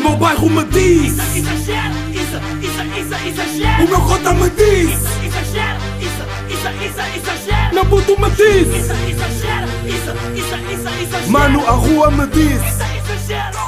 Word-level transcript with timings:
meu 0.00 0.16
bairro 0.16 0.50
me 0.50 0.64
diz 0.64 1.12
Isso, 1.12 1.38
exagero, 1.38 1.94
isso, 2.10 2.36
isso, 2.62 2.82
isso, 2.98 3.14
exagero. 3.28 3.84
O 3.84 3.88
meu 3.88 4.00
cota 4.00 4.32
me 4.34 4.50
diz 4.50 4.90
Isso, 4.90 5.08
exagero, 5.24 5.80
isso, 6.00 6.22
isso, 6.48 6.68
isso, 6.84 7.00
exagero. 7.16 7.74
Meu 7.74 7.86
puto 7.86 8.20
me 8.20 8.30
diz 8.30 8.68
Isso, 8.68 8.92
exagero, 8.92 9.66
isso, 9.86 10.10
isso, 10.36 10.56
isso, 10.72 10.88
exagero. 11.02 11.30
Mano, 11.30 11.60
a 11.66 11.70
rua 11.72 12.10
me 12.10 12.26
diz 12.28 12.52
Isso, 12.52 12.82
exagero, 12.98 13.58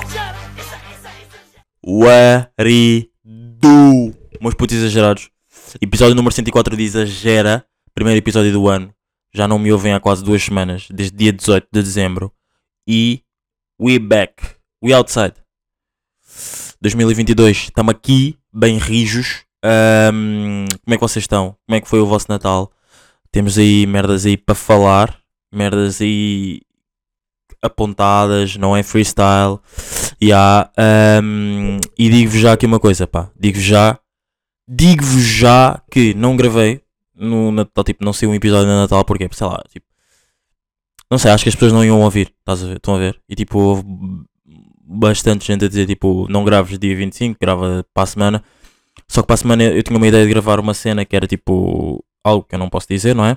isso, 0.58 0.58
isso, 0.58 0.74
exagero. 1.82 3.08
Meus 4.40 4.54
putos 4.54 4.76
exagerados. 4.76 5.30
Episódio 5.80 6.14
número 6.14 6.34
104 6.34 6.76
de 6.76 6.82
Exagera. 6.82 7.64
Primeiro 7.94 8.18
episódio 8.18 8.52
do 8.52 8.68
ano. 8.68 8.92
Já 9.32 9.46
não 9.46 9.58
me 9.58 9.72
ouvem 9.72 9.92
há 9.94 10.00
quase 10.00 10.24
duas 10.24 10.42
semanas. 10.42 10.88
Desde 10.90 11.16
dia 11.16 11.32
18 11.32 11.68
de 11.72 11.82
dezembro. 11.82 12.32
E 12.88 13.22
we 13.80 13.98
back. 13.98 14.34
We 14.82 14.92
outside. 14.92 15.34
2022. 16.82 17.56
Estamos 17.56 17.92
aqui, 17.92 18.36
bem 18.52 18.76
rijos. 18.76 19.44
Ahm, 19.64 20.66
como 20.84 20.94
é 20.94 20.96
que 20.96 21.00
vocês 21.00 21.22
estão? 21.22 21.56
Como 21.64 21.76
é 21.76 21.80
que 21.80 21.88
foi 21.88 22.00
o 22.00 22.06
vosso 22.06 22.26
Natal? 22.28 22.72
Temos 23.30 23.56
aí 23.56 23.86
merdas 23.86 24.26
aí 24.26 24.36
para 24.36 24.56
falar. 24.56 25.16
Merdas 25.54 26.00
aí 26.00 26.60
apontadas, 27.62 28.56
não 28.56 28.76
é 28.76 28.82
freestyle. 28.82 29.60
Yeah, 30.20 30.72
um, 31.22 31.78
e 31.96 32.08
digo-vos 32.08 32.40
já 32.40 32.52
aqui 32.52 32.66
uma 32.66 32.80
coisa, 32.80 33.06
pá. 33.06 33.30
Digo-vos 33.38 33.64
já. 33.64 33.96
Digo-vos 34.66 35.22
já 35.22 35.80
que 35.88 36.14
não 36.14 36.36
gravei 36.36 36.82
no 37.14 37.52
Natal, 37.52 37.84
tipo, 37.84 38.04
não 38.04 38.12
sei 38.12 38.26
um 38.26 38.34
episódio 38.34 38.66
de 38.66 38.72
Natal, 38.72 39.04
porque, 39.04 39.28
sei 39.30 39.46
lá, 39.46 39.62
tipo. 39.70 39.86
Não 41.08 41.18
sei, 41.18 41.30
acho 41.30 41.44
que 41.44 41.48
as 41.48 41.54
pessoas 41.54 41.72
não 41.72 41.84
iam 41.84 42.00
ouvir, 42.00 42.34
estás 42.40 42.64
a 42.64 42.66
ver? 42.66 42.76
Estão 42.78 42.96
a 42.96 42.98
ver? 42.98 43.20
E 43.28 43.36
tipo, 43.36 43.58
houve 43.58 43.84
bastante 44.92 45.46
gente 45.46 45.64
a 45.64 45.68
dizer, 45.68 45.86
tipo, 45.86 46.26
não 46.28 46.44
graves 46.44 46.78
dia 46.78 46.96
25, 46.96 47.38
grava 47.40 47.84
para 47.94 48.02
a 48.02 48.06
semana. 48.06 48.44
Só 49.08 49.22
que 49.22 49.26
para 49.26 49.34
a 49.34 49.38
semana 49.38 49.64
eu 49.64 49.82
tinha 49.82 49.96
uma 49.96 50.06
ideia 50.06 50.24
de 50.24 50.30
gravar 50.30 50.60
uma 50.60 50.74
cena 50.74 51.04
que 51.04 51.16
era 51.16 51.26
tipo 51.26 52.04
algo 52.24 52.44
que 52.44 52.54
eu 52.54 52.58
não 52.58 52.68
posso 52.68 52.86
dizer, 52.88 53.14
não 53.14 53.24
é? 53.24 53.36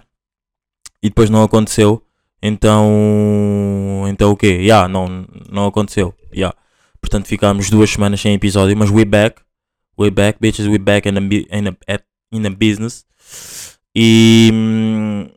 E 1.02 1.10
depois 1.10 1.30
não 1.30 1.44
aconteceu. 1.44 2.02
Então. 2.42 4.06
Então 4.08 4.32
o 4.32 4.38
quê? 4.38 4.48
Yeah, 4.48 4.88
não, 4.88 5.26
não 5.50 5.66
aconteceu. 5.68 6.14
Yeah. 6.34 6.56
Portanto 7.02 7.28
ficámos 7.28 7.70
duas 7.70 7.90
semanas 7.90 8.22
sem 8.22 8.34
episódio, 8.34 8.76
mas 8.78 8.90
we 8.90 9.06
back. 9.06 9.42
We 9.98 10.12
back, 10.12 10.40
bitches, 10.42 10.68
we 10.68 10.78
back 10.78 11.08
in 11.08 11.18
a, 11.18 11.22
in 11.22 11.68
a, 11.70 12.00
in 12.32 12.46
a 12.46 12.50
business. 12.50 13.06
E 13.96 14.50
hum, 14.54 15.30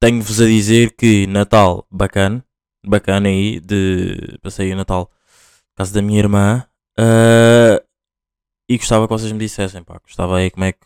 tenho-vos 0.00 0.40
a 0.40 0.46
dizer 0.46 0.94
que 0.96 1.26
Natal 1.26 1.86
bacana, 1.90 2.42
bacana 2.86 3.28
aí, 3.28 3.60
de 3.60 4.38
passei 4.42 4.72
o 4.72 4.76
Natal 4.76 5.10
na 5.10 5.17
casa 5.78 5.94
da 5.94 6.02
minha 6.02 6.18
irmã. 6.18 6.64
ah, 6.98 7.80
e 8.68 8.76
gostava 8.76 9.06
que 9.06 9.12
vocês 9.12 9.32
me 9.32 9.38
dissessem, 9.38 9.82
pá. 9.82 9.98
Gostava 10.02 10.36
aí 10.38 10.50
como 10.50 10.64
é 10.64 10.72
que. 10.72 10.78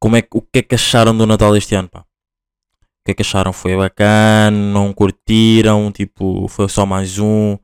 Como 0.00 0.16
é 0.16 0.22
que, 0.22 0.28
o 0.32 0.42
que 0.42 0.58
é 0.58 0.62
que 0.62 0.74
acharam 0.74 1.16
do 1.16 1.26
Natal 1.26 1.56
este 1.56 1.74
ano, 1.76 1.88
pá? 1.88 2.00
O 2.00 3.04
que 3.04 3.12
é 3.12 3.14
que 3.14 3.22
acharam? 3.22 3.52
Foi 3.52 3.76
bacana? 3.76 4.50
Não 4.50 4.92
curtiram? 4.92 5.90
Tipo, 5.92 6.48
foi 6.48 6.68
só 6.68 6.84
mais 6.84 7.18
um? 7.18 7.56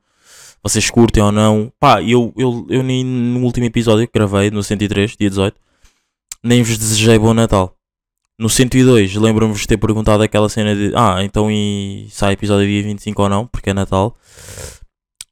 Vocês 0.63 0.89
curtem 0.89 1.21
ou 1.23 1.31
não? 1.31 1.71
Pá, 1.79 2.01
eu, 2.01 2.33
eu, 2.37 2.65
eu 2.69 2.83
nem 2.83 3.05
no 3.05 3.41
último 3.43 3.65
episódio 3.65 4.07
que 4.07 4.13
gravei, 4.13 4.51
no 4.51 4.63
103, 4.63 5.15
dia 5.17 5.29
18, 5.29 5.55
nem 6.43 6.63
vos 6.63 6.77
desejei 6.77 7.17
bom 7.19 7.33
Natal. 7.33 7.75
No 8.37 8.49
102, 8.49 9.15
lembro-me 9.15 9.53
de 9.53 9.67
ter 9.67 9.77
perguntado 9.77 10.23
aquela 10.23 10.49
cena 10.49 10.75
de 10.75 10.93
Ah, 10.95 11.23
então 11.23 11.51
e 11.51 12.07
sai 12.09 12.33
episódio 12.33 12.67
dia 12.67 12.83
25 12.83 13.21
ou 13.21 13.29
não? 13.29 13.47
Porque 13.47 13.69
é 13.69 13.73
Natal. 13.73 14.15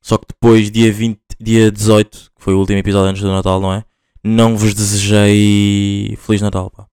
Só 0.07 0.17
que 0.17 0.25
depois, 0.25 0.71
dia, 0.71 0.89
20, 0.89 1.19
dia 1.37 1.69
18, 1.69 2.31
que 2.33 2.41
foi 2.41 2.53
o 2.53 2.59
último 2.59 2.79
episódio 2.79 3.09
antes 3.09 3.21
do 3.21 3.27
Natal, 3.27 3.59
não 3.59 3.73
é? 3.73 3.83
Não 4.23 4.55
vos 4.55 4.73
desejei 4.73 6.15
Feliz 6.15 6.41
Natal, 6.41 6.71
pá. 6.71 6.87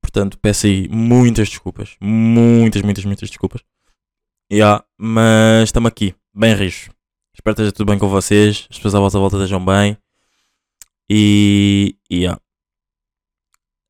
Portanto, 0.00 0.38
peço 0.38 0.66
aí 0.66 0.88
muitas 0.88 1.48
desculpas. 1.48 1.96
Muitas, 2.00 2.82
muitas, 2.82 3.04
muitas 3.04 3.28
desculpas. 3.28 3.62
Yeah, 4.52 4.84
mas 4.96 5.64
estamos 5.64 5.88
aqui, 5.88 6.14
bem 6.32 6.54
rijos. 6.54 6.88
Espero 7.34 7.56
que 7.56 7.62
esteja 7.62 7.72
tudo 7.72 7.88
bem 7.88 7.98
com 7.98 8.08
vocês. 8.08 8.68
As 8.70 8.76
pessoas 8.76 8.94
à 8.94 9.00
vossa 9.00 9.18
volta 9.18 9.36
estejam 9.36 9.64
bem. 9.64 9.98
E. 11.10 11.96
yeah. 12.08 12.40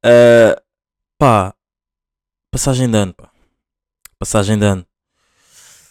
Ah, 0.02 0.62
pá. 1.18 1.54
Passagem 2.50 2.90
de 2.90 2.96
ano, 2.96 3.12
pá. 3.12 3.30
Passagem 4.18 4.58
de 4.58 4.64
ano. 4.64 4.86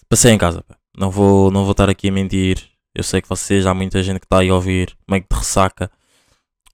Passei 0.09 0.31
em 0.31 0.38
casa, 0.40 0.63
pá. 0.63 0.78
Não 0.99 1.09
vou, 1.09 1.49
não 1.49 1.63
vou 1.63 1.71
estar 1.71 1.89
aqui 1.89 2.09
a 2.09 2.11
mentir. 2.11 2.69
Eu 2.93 3.03
sei 3.03 3.21
que 3.21 3.29
vocês, 3.29 3.65
há 3.65 3.73
muita 3.73 4.03
gente 4.03 4.19
que 4.19 4.25
está 4.25 4.39
aí 4.39 4.49
a 4.49 4.55
ouvir, 4.55 4.97
meio 5.09 5.23
que 5.23 5.29
de 5.33 5.39
ressaca. 5.39 5.89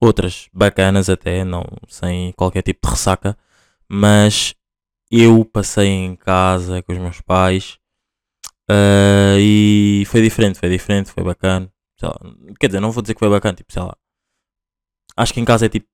Outras 0.02 0.50
bacanas 0.52 1.10
até, 1.10 1.44
não 1.44 1.64
sem 1.88 2.32
qualquer 2.34 2.64
tipo 2.64 2.88
de 2.88 2.92
ressaca. 2.92 3.38
Mas 3.88 4.56
eu 5.12 5.46
passei 5.46 5.88
em 5.88 6.16
casa 6.16 6.82
com 6.82 6.92
os 6.94 6.98
meus 6.98 7.22
pais. 7.22 7.78
ah, 8.70 9.38
e 9.40 10.04
foi 10.08 10.22
diferente, 10.24 10.60
foi 10.60 10.70
diferente, 10.70 11.12
foi 11.12 11.24
bacana. 11.24 11.72
Quer 12.60 12.68
dizer, 12.68 12.80
não 12.80 12.92
vou 12.92 13.02
dizer 13.04 13.14
que 13.14 13.20
foi 13.20 13.30
bacana, 13.30 13.56
tipo, 13.56 13.72
sei 13.74 13.84
lá. 13.84 13.96
Acho 15.18 15.34
que 15.34 15.40
em 15.40 15.46
casa 15.46 15.68
é 15.68 15.70
tipo. 15.70 15.88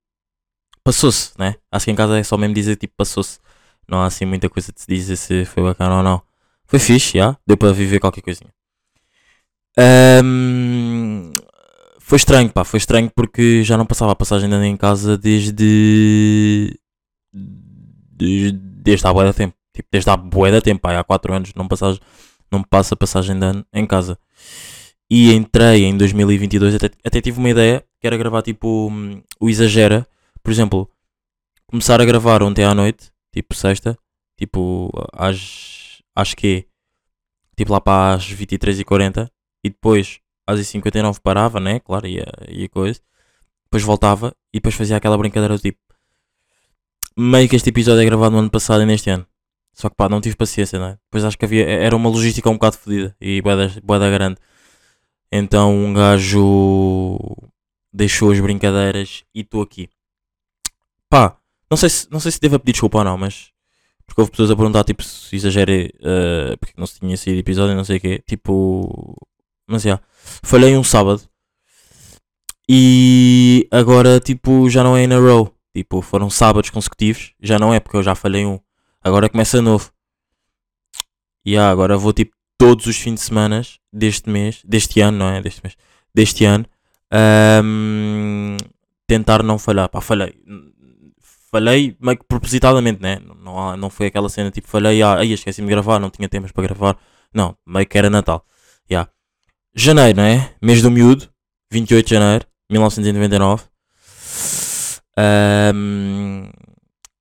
Passou-se, 0.84 1.32
né? 1.38 1.56
Acho 1.70 1.84
que 1.86 1.90
em 1.92 1.94
casa 1.96 2.18
é 2.18 2.24
só 2.24 2.36
mesmo 2.38 2.54
dizer 2.54 2.76
tipo 2.76 2.94
passou-se. 2.96 3.38
Não 3.88 4.00
há 4.02 4.06
assim 4.06 4.24
muita 4.26 4.48
coisa 4.50 4.72
de 4.72 4.80
se 4.80 4.86
dizer 4.88 5.16
se 5.16 5.44
foi 5.44 5.62
bacana 5.62 5.98
ou 5.98 6.02
não. 6.02 6.31
Foi 6.72 6.78
fixe, 6.78 7.18
já. 7.18 7.36
Deu 7.46 7.54
para 7.54 7.70
viver 7.70 8.00
qualquer 8.00 8.22
coisinha. 8.22 8.50
Ahm, 9.76 11.36
foi 11.98 12.16
estranho, 12.16 12.48
pá. 12.48 12.64
Foi 12.64 12.78
estranho 12.78 13.10
porque 13.14 13.62
já 13.62 13.76
não 13.76 13.84
passava 13.84 14.12
a 14.12 14.16
passagem 14.16 14.48
de 14.48 14.54
ano 14.54 14.64
em 14.64 14.74
casa 14.74 15.18
desde. 15.18 16.74
Desde, 17.30 18.52
desde 18.52 19.06
há 19.06 19.12
de 19.12 19.32
tempo. 19.34 19.54
Tipo, 19.74 19.88
desde 19.92 20.08
há 20.10 20.16
de 20.16 20.60
tempo, 20.62 20.80
pá. 20.80 20.98
Há 20.98 21.04
4 21.04 21.34
anos 21.34 21.52
não, 21.54 21.68
passagem, 21.68 22.00
não 22.50 22.62
passa 22.62 22.96
passagem 22.96 23.38
de 23.38 23.44
ano 23.44 23.66
em 23.70 23.84
casa. 23.86 24.18
E 25.10 25.30
entrei 25.34 25.84
em 25.84 25.94
2022. 25.94 26.76
Até, 26.76 26.90
até 27.04 27.20
tive 27.20 27.38
uma 27.38 27.50
ideia 27.50 27.84
que 28.00 28.06
era 28.06 28.16
gravar 28.16 28.40
tipo 28.40 28.90
o 29.38 29.50
Exagera. 29.50 30.06
Por 30.42 30.50
exemplo, 30.50 30.88
começar 31.66 32.00
a 32.00 32.04
gravar 32.06 32.42
ontem 32.42 32.64
à 32.64 32.74
noite, 32.74 33.12
tipo 33.30 33.54
sexta, 33.54 33.94
tipo 34.38 34.90
às. 35.12 35.81
Acho 36.14 36.36
que 36.36 36.66
tipo 37.56 37.72
lá 37.72 37.80
para 37.80 38.14
as 38.14 38.24
23h40 38.30 39.28
e 39.64 39.70
depois 39.70 40.20
às 40.46 40.66
59 40.66 41.20
parava, 41.20 41.60
né? 41.60 41.80
Claro, 41.80 42.06
ia, 42.06 42.26
ia 42.48 42.68
coisa. 42.68 43.00
Depois 43.64 43.82
voltava 43.82 44.34
e 44.52 44.58
depois 44.58 44.74
fazia 44.74 44.96
aquela 44.96 45.16
brincadeira 45.16 45.56
do 45.56 45.60
tipo. 45.60 45.78
Meio 47.16 47.48
que 47.48 47.56
este 47.56 47.70
episódio 47.70 48.02
é 48.02 48.04
gravado 48.04 48.32
no 48.32 48.38
ano 48.38 48.50
passado 48.50 48.82
e 48.82 48.86
neste 48.86 49.10
ano. 49.10 49.26
Só 49.72 49.88
que 49.88 49.96
pá, 49.96 50.08
não 50.08 50.20
tive 50.20 50.36
paciência, 50.36 50.78
né? 50.78 50.98
Depois 51.04 51.24
acho 51.24 51.38
que 51.38 51.44
havia. 51.44 51.64
Era 51.68 51.96
uma 51.96 52.08
logística 52.08 52.48
um 52.50 52.54
bocado 52.54 52.76
fodida 52.76 53.16
e 53.20 53.40
boeda 53.40 54.10
grande. 54.10 54.38
Então 55.30 55.74
um 55.74 55.94
gajo 55.94 57.18
deixou 57.92 58.32
as 58.32 58.40
brincadeiras 58.40 59.24
e 59.34 59.40
estou 59.40 59.62
aqui. 59.62 59.88
Pá, 61.08 61.36
não 61.70 61.76
sei, 61.76 61.88
se, 61.88 62.10
não 62.10 62.20
sei 62.20 62.32
se 62.32 62.40
devo 62.40 62.58
pedir 62.58 62.72
desculpa 62.72 62.98
ou 62.98 63.04
não, 63.04 63.16
mas. 63.18 63.50
Porque 64.06 64.20
houve 64.20 64.30
pessoas 64.30 64.50
a 64.50 64.56
perguntar, 64.56 64.84
tipo, 64.84 65.02
se 65.02 65.34
exagerei, 65.36 65.90
eh, 66.02 66.56
porque 66.58 66.74
não 66.76 66.86
se 66.86 67.00
tinha 67.00 67.16
saído 67.16 67.40
episódio, 67.40 67.74
não 67.76 67.84
sei 67.84 67.96
o 67.98 68.00
quê. 68.00 68.22
Tipo. 68.26 69.16
Mas 69.66 69.82
já. 69.82 70.00
Falhei 70.42 70.76
um 70.76 70.84
sábado. 70.84 71.22
E 72.68 73.66
agora, 73.70 74.20
tipo, 74.20 74.68
já 74.70 74.82
não 74.84 74.96
é 74.96 75.04
in 75.04 75.12
a 75.12 75.18
row. 75.18 75.54
Tipo, 75.74 76.00
foram 76.02 76.28
sábados 76.30 76.70
consecutivos. 76.70 77.32
Já 77.40 77.58
não 77.58 77.72
é, 77.72 77.80
porque 77.80 77.96
eu 77.96 78.02
já 78.02 78.14
falhei 78.14 78.44
um. 78.44 78.58
Agora 79.02 79.28
começa 79.28 79.60
novo. 79.62 79.90
E 81.44 81.56
ah, 81.56 81.70
agora 81.70 81.96
vou, 81.96 82.12
tipo, 82.12 82.32
todos 82.56 82.86
os 82.86 82.96
fins 82.96 83.14
de 83.14 83.20
semana 83.20 83.62
deste 83.92 84.30
mês. 84.30 84.62
Deste 84.64 85.00
ano, 85.00 85.18
não 85.18 85.28
é? 85.28 85.42
Deste 85.42 85.60
mês. 85.62 85.76
Deste 86.14 86.44
ano. 86.44 86.66
ahm, 87.10 88.56
tentar 89.06 89.42
não 89.42 89.58
falhar. 89.58 89.88
Pá, 89.88 90.00
falhei. 90.00 90.34
Falhei 91.52 91.94
meio 92.00 92.16
que 92.16 92.24
propositadamente, 92.24 93.02
né? 93.02 93.20
Não, 93.44 93.76
não 93.76 93.90
foi 93.90 94.06
aquela 94.06 94.30
cena 94.30 94.50
tipo, 94.50 94.66
falhei, 94.66 95.02
ah, 95.02 95.22
esqueci-me 95.22 95.68
de 95.68 95.74
gravar, 95.74 95.98
não 95.98 96.08
tinha 96.08 96.26
temas 96.26 96.50
para 96.50 96.64
gravar. 96.64 96.96
Não, 97.32 97.54
meio 97.66 97.86
que 97.86 97.98
era 97.98 98.08
Natal. 98.08 98.46
Yeah. 98.90 99.10
Janeiro, 99.74 100.16
não 100.16 100.24
é? 100.24 100.54
Mês 100.62 100.80
do 100.80 100.90
miúdo, 100.90 101.28
28 101.70 102.06
de 102.06 102.14
janeiro, 102.14 102.46
1999. 102.70 103.64
Ahm, 105.14 106.50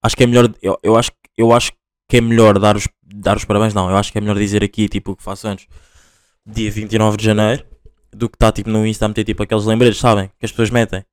acho 0.01 0.15
que 0.15 0.23
é 0.23 0.27
melhor, 0.27 0.53
eu, 0.61 0.79
eu, 0.81 0.95
acho, 0.95 1.11
eu 1.37 1.51
acho 1.51 1.73
que 2.07 2.17
é 2.17 2.21
melhor 2.21 2.57
dar 2.57 2.77
os, 2.77 2.87
dar 3.03 3.35
os 3.35 3.43
parabéns, 3.43 3.73
não, 3.73 3.89
eu 3.89 3.97
acho 3.97 4.13
que 4.13 4.17
é 4.17 4.21
melhor 4.21 4.37
dizer 4.37 4.63
aqui, 4.63 4.87
tipo, 4.87 5.11
o 5.11 5.15
que 5.15 5.23
faço 5.23 5.45
antes, 5.45 5.67
dia 6.45 6.71
29 6.71 7.17
de 7.17 7.25
janeiro, 7.25 7.65
do 8.13 8.29
que 8.29 8.35
está 8.37 8.49
tipo 8.51 8.69
no 8.69 8.85
Insta 8.87 9.05
a 9.05 9.07
meter 9.09 9.25
tipo 9.25 9.43
aqueles 9.43 9.65
lembretes, 9.65 9.99
sabem? 9.99 10.29
Que 10.39 10.45
as 10.45 10.51
pessoas 10.51 10.69
metem. 10.69 11.03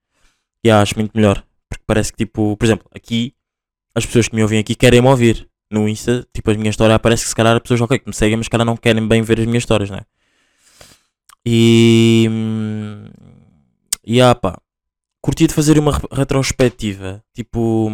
E 0.65 0.71
acho 0.71 0.97
muito 0.97 1.13
melhor. 1.17 1.45
Porque 1.69 1.85
parece 1.87 2.13
que 2.13 2.19
tipo, 2.25 2.57
por 2.57 2.65
exemplo, 2.67 2.89
aqui 2.95 3.35
as 3.95 4.07
pessoas 4.07 4.29
que 4.29 4.37
me 4.37 4.43
ouvem 4.43 4.59
aqui 4.61 4.75
querem 4.75 5.03
me 5.03 5.09
ouvir. 5.09 5.49
No 5.71 5.87
Insta, 5.89 6.27
tipo, 6.33 6.51
a 6.51 6.55
minha 6.55 6.71
história 6.71 6.99
parece 6.99 7.25
que 7.25 7.29
se 7.29 7.37
calhar 7.37 7.55
as 7.55 7.61
pessoas 7.63 7.81
ok, 7.83 7.99
que 7.99 8.09
me 8.09 8.15
seguem, 8.15 8.37
mas 8.39 8.47
se 8.47 8.51
calhar 8.51 8.65
não 8.65 8.77
querem 8.77 9.07
bem 9.07 9.21
ver 9.23 9.41
as 9.41 9.47
minhas 9.47 9.63
histórias, 9.63 9.91
né? 9.91 10.01
E. 11.45 12.29
E 14.05 14.21
ah, 14.23 14.35
pá, 14.35 14.59
curti 15.21 15.47
de 15.47 15.55
fazer 15.55 15.79
uma 15.79 15.93
re- 15.93 16.09
retrospectiva, 16.13 17.23
tipo, 17.35 17.91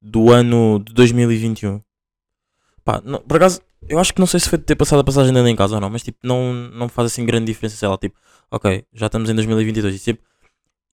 do 0.00 0.30
ano 0.32 0.78
de 0.78 0.92
2021. 0.94 1.80
Pá, 2.84 3.02
não- 3.04 3.20
por 3.20 3.36
acaso, 3.36 3.60
eu 3.88 3.98
acho 3.98 4.14
que 4.14 4.20
não 4.20 4.26
sei 4.26 4.40
se 4.40 4.48
foi 4.48 4.58
de 4.58 4.64
ter 4.64 4.76
passado 4.76 5.00
a 5.00 5.04
passagem 5.04 5.32
de 5.32 5.40
em 5.40 5.56
casa 5.56 5.74
ou 5.74 5.80
não, 5.80 5.90
mas 5.90 6.02
tipo, 6.02 6.18
não, 6.22 6.52
não 6.54 6.88
faz 6.88 7.06
assim 7.12 7.24
grande 7.26 7.46
diferença, 7.46 7.76
sei 7.76 7.88
lá, 7.88 7.98
tipo, 7.98 8.16
ok, 8.50 8.84
já 8.94 9.06
estamos 9.06 9.28
em 9.28 9.34
2022 9.34 9.94
e 9.94 9.98
sempre, 9.98 10.22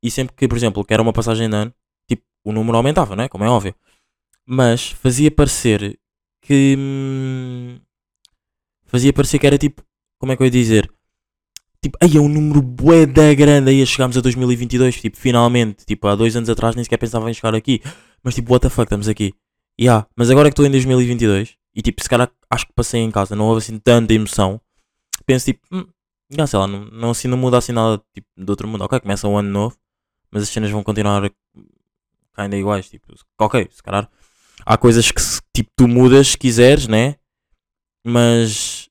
e 0.05 0.11
sempre 0.11 0.35
que, 0.35 0.47
por 0.47 0.55
exemplo, 0.55 0.85
que 0.85 0.93
era 0.93 1.01
uma 1.01 1.11
passagem 1.11 1.49
de 1.49 1.55
ano, 1.55 1.73
tipo, 2.07 2.23
o 2.43 2.51
número 2.51 2.77
aumentava, 2.77 3.15
não 3.15 3.23
é? 3.23 3.27
Como 3.27 3.43
é 3.43 3.49
óbvio. 3.49 3.73
Mas 4.45 4.91
fazia 4.91 5.31
parecer 5.31 5.97
que. 6.41 6.75
hum, 6.77 7.79
fazia 8.85 9.11
parecer 9.11 9.39
que 9.39 9.47
era 9.47 9.57
tipo. 9.57 9.83
Como 10.19 10.31
é 10.31 10.37
que 10.37 10.43
eu 10.43 10.45
ia 10.45 10.51
dizer? 10.51 10.91
Tipo, 11.81 11.97
aí 12.01 12.17
é 12.17 12.19
um 12.19 12.29
número 12.29 12.61
bué 12.61 13.07
da 13.07 13.33
grande. 13.33 13.71
Aí 13.71 13.85
chegámos 13.85 14.15
a 14.15 14.21
2022. 14.21 15.01
Tipo, 15.01 15.17
finalmente. 15.17 15.85
Tipo, 15.85 16.07
há 16.07 16.15
dois 16.15 16.35
anos 16.35 16.49
atrás 16.49 16.75
nem 16.75 16.83
sequer 16.83 16.97
pensava 16.97 17.29
em 17.29 17.33
chegar 17.33 17.55
aqui. 17.55 17.81
Mas 18.23 18.35
tipo, 18.35 18.51
what 18.51 18.61
the 18.61 18.69
fuck, 18.69 18.83
estamos 18.83 19.07
aqui. 19.07 19.33
Yeah. 19.79 20.07
Mas 20.15 20.29
agora 20.29 20.49
que 20.49 20.53
estou 20.53 20.65
em 20.65 20.71
2022. 20.71 21.55
E 21.75 21.81
tipo, 21.81 22.01
se 22.03 22.09
calhar 22.09 22.31
acho 22.49 22.67
que 22.67 22.73
passei 22.73 23.01
em 23.01 23.09
casa. 23.09 23.35
Não 23.35 23.45
houve 23.45 23.57
assim 23.59 23.79
tanta 23.79 24.13
emoção. 24.13 24.61
Penso 25.25 25.45
tipo. 25.45 25.61
Hum, 25.71 25.87
sei 26.29 26.59
lá. 26.59 26.67
Não, 26.67 26.85
não, 26.85 27.09
assim, 27.09 27.27
não 27.27 27.37
muda 27.37 27.57
assim 27.57 27.71
nada 27.71 27.99
tipo, 28.13 28.27
do 28.37 28.49
outro 28.51 28.67
mundo. 28.67 28.83
Ok, 28.83 28.99
começa 28.99 29.27
um 29.27 29.37
ano 29.37 29.49
novo. 29.49 29.77
Mas 30.35 30.43
as 30.43 30.49
cenas 30.49 30.69
vão 30.69 30.83
continuar 30.83 31.31
ainda 32.35 32.57
iguais. 32.57 32.89
Tipo, 32.89 33.13
ok, 33.39 33.69
se 33.71 33.81
calhar 33.81 34.11
há 34.65 34.77
coisas 34.77 35.09
que 35.09 35.21
tipo 35.53 35.71
tu 35.77 35.87
mudas 35.87 36.27
se 36.27 36.37
quiseres, 36.37 36.87
né? 36.87 37.15
Mas 38.05 38.89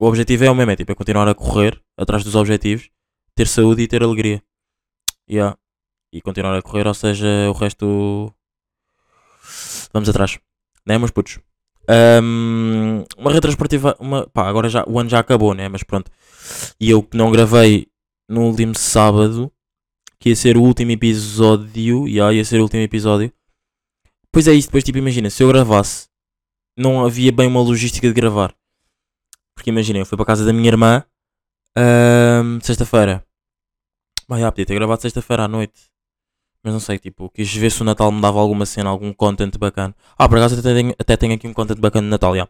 o 0.00 0.06
objetivo 0.06 0.42
é 0.42 0.50
o 0.50 0.54
mesmo, 0.54 0.72
é, 0.72 0.76
tipo, 0.76 0.90
é 0.90 0.96
continuar 0.96 1.28
a 1.28 1.34
correr 1.34 1.80
atrás 1.96 2.24
dos 2.24 2.34
objetivos, 2.34 2.90
ter 3.36 3.46
saúde 3.46 3.82
e 3.82 3.86
ter 3.86 4.02
alegria. 4.02 4.42
Yeah. 5.30 5.56
E 6.12 6.20
continuar 6.20 6.58
a 6.58 6.62
correr, 6.62 6.88
ou 6.88 6.94
seja, 6.94 7.48
o 7.48 7.52
resto 7.52 8.34
vamos 9.92 10.08
atrás. 10.08 10.40
Né, 10.84 10.98
meus 10.98 11.12
putos? 11.12 11.38
Ahm, 11.88 13.04
uma 13.16 13.30
retrospectiva, 13.30 13.96
uma, 14.00 14.26
pá, 14.26 14.48
agora 14.48 14.68
já, 14.68 14.84
o 14.88 14.98
ano 14.98 15.08
já 15.08 15.20
acabou, 15.20 15.54
né? 15.54 15.68
Mas 15.68 15.84
pronto. 15.84 16.10
E 16.80 16.90
eu 16.90 17.00
que 17.00 17.16
não 17.16 17.30
gravei 17.30 17.86
no 18.28 18.42
último 18.42 18.76
sábado, 18.76 19.52
que 20.18 20.30
ia 20.30 20.36
ser 20.36 20.56
o 20.56 20.62
último 20.62 20.90
episódio, 20.90 22.06
yeah, 22.08 22.32
ia 22.32 22.44
ser 22.44 22.60
o 22.60 22.62
último 22.62 22.82
episódio. 22.82 23.32
Pois 24.32 24.48
é 24.48 24.52
isso, 24.52 24.68
depois 24.68 24.84
tipo, 24.84 24.98
imagina, 24.98 25.30
se 25.30 25.42
eu 25.42 25.48
gravasse, 25.48 26.08
não 26.76 27.04
havia 27.04 27.32
bem 27.32 27.46
uma 27.46 27.60
logística 27.60 28.06
de 28.06 28.14
gravar. 28.14 28.54
Porque 29.54 29.70
imagina, 29.70 29.98
eu 29.98 30.06
fui 30.06 30.16
para 30.16 30.26
casa 30.26 30.44
da 30.44 30.52
minha 30.52 30.68
irmã 30.68 31.04
ahm, 31.76 32.58
sexta-feira. 32.60 33.24
Bah, 34.28 34.38
já, 34.38 34.50
podia 34.52 34.66
ter 34.66 34.74
gravado 34.74 35.00
sexta-feira 35.00 35.44
à 35.44 35.48
noite. 35.48 35.88
Mas 36.62 36.72
não 36.72 36.80
sei, 36.80 36.98
tipo, 36.98 37.30
quis 37.30 37.54
ver 37.54 37.70
se 37.70 37.80
o 37.82 37.84
Natal 37.84 38.10
me 38.10 38.20
dava 38.20 38.40
alguma 38.40 38.66
cena, 38.66 38.90
algum 38.90 39.12
content 39.12 39.56
bacana. 39.56 39.94
Ah, 40.18 40.28
por 40.28 40.36
acaso 40.38 40.58
até 40.58 40.74
tenho, 40.74 40.94
até 40.98 41.16
tenho 41.16 41.34
aqui 41.34 41.46
um 41.46 41.54
content 41.54 41.78
bacana 41.78 42.06
de 42.06 42.10
Natal, 42.10 42.36
já. 42.36 42.48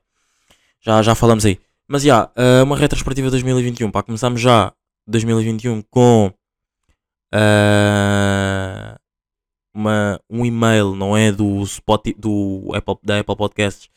Já, 0.81 1.03
já 1.03 1.15
falamos 1.15 1.45
aí. 1.45 1.61
Mas 1.87 2.03
já, 2.03 2.31
ah, 2.35 2.63
uma 2.65 2.77
retrospectiva 2.77 3.31
2021, 3.31 3.91
pá, 3.91 4.03
começamos 4.03 4.41
já 4.41 4.73
2021 5.07 5.83
com 5.83 6.33
ah, 7.33 8.99
uma, 9.75 10.21
um 10.31 10.45
e-mail, 10.45 10.95
não 10.95 11.17
é? 11.17 11.31
Do, 11.31 11.65
Spotify, 11.67 12.17
do 12.19 12.71
Apple, 12.75 12.97
da 13.03 13.21
Apple 13.21 13.37
Podcasts 13.37 13.91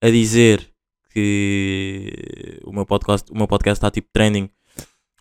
a 0.00 0.08
dizer 0.08 0.70
que 1.10 2.60
o 2.64 2.72
meu 2.72 2.86
podcast, 2.86 3.30
o 3.30 3.36
meu 3.36 3.46
podcast 3.46 3.78
está 3.78 3.90
tipo 3.90 4.08
trending, 4.12 4.48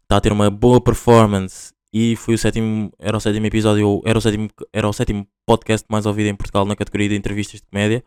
está 0.01 0.17
a 0.17 0.21
ter 0.21 0.31
uma 0.31 0.49
boa 0.49 0.81
performance 0.81 1.73
e 1.91 2.15
foi 2.15 2.35
o 2.35 2.37
sétimo, 2.37 2.91
era 2.97 3.15
o 3.15 3.19
sétimo 3.19 3.45
episódio, 3.45 4.01
era 4.05 4.17
o 4.17 4.21
sétimo, 4.21 4.49
era 4.71 4.87
o 4.87 4.93
sétimo 4.93 5.27
podcast 5.45 5.85
mais 5.89 6.05
ouvido 6.05 6.27
em 6.27 6.35
Portugal 6.35 6.65
na 6.65 6.75
categoria 6.75 7.09
de 7.09 7.15
entrevistas 7.15 7.59
de 7.59 7.67
comédia 7.67 8.03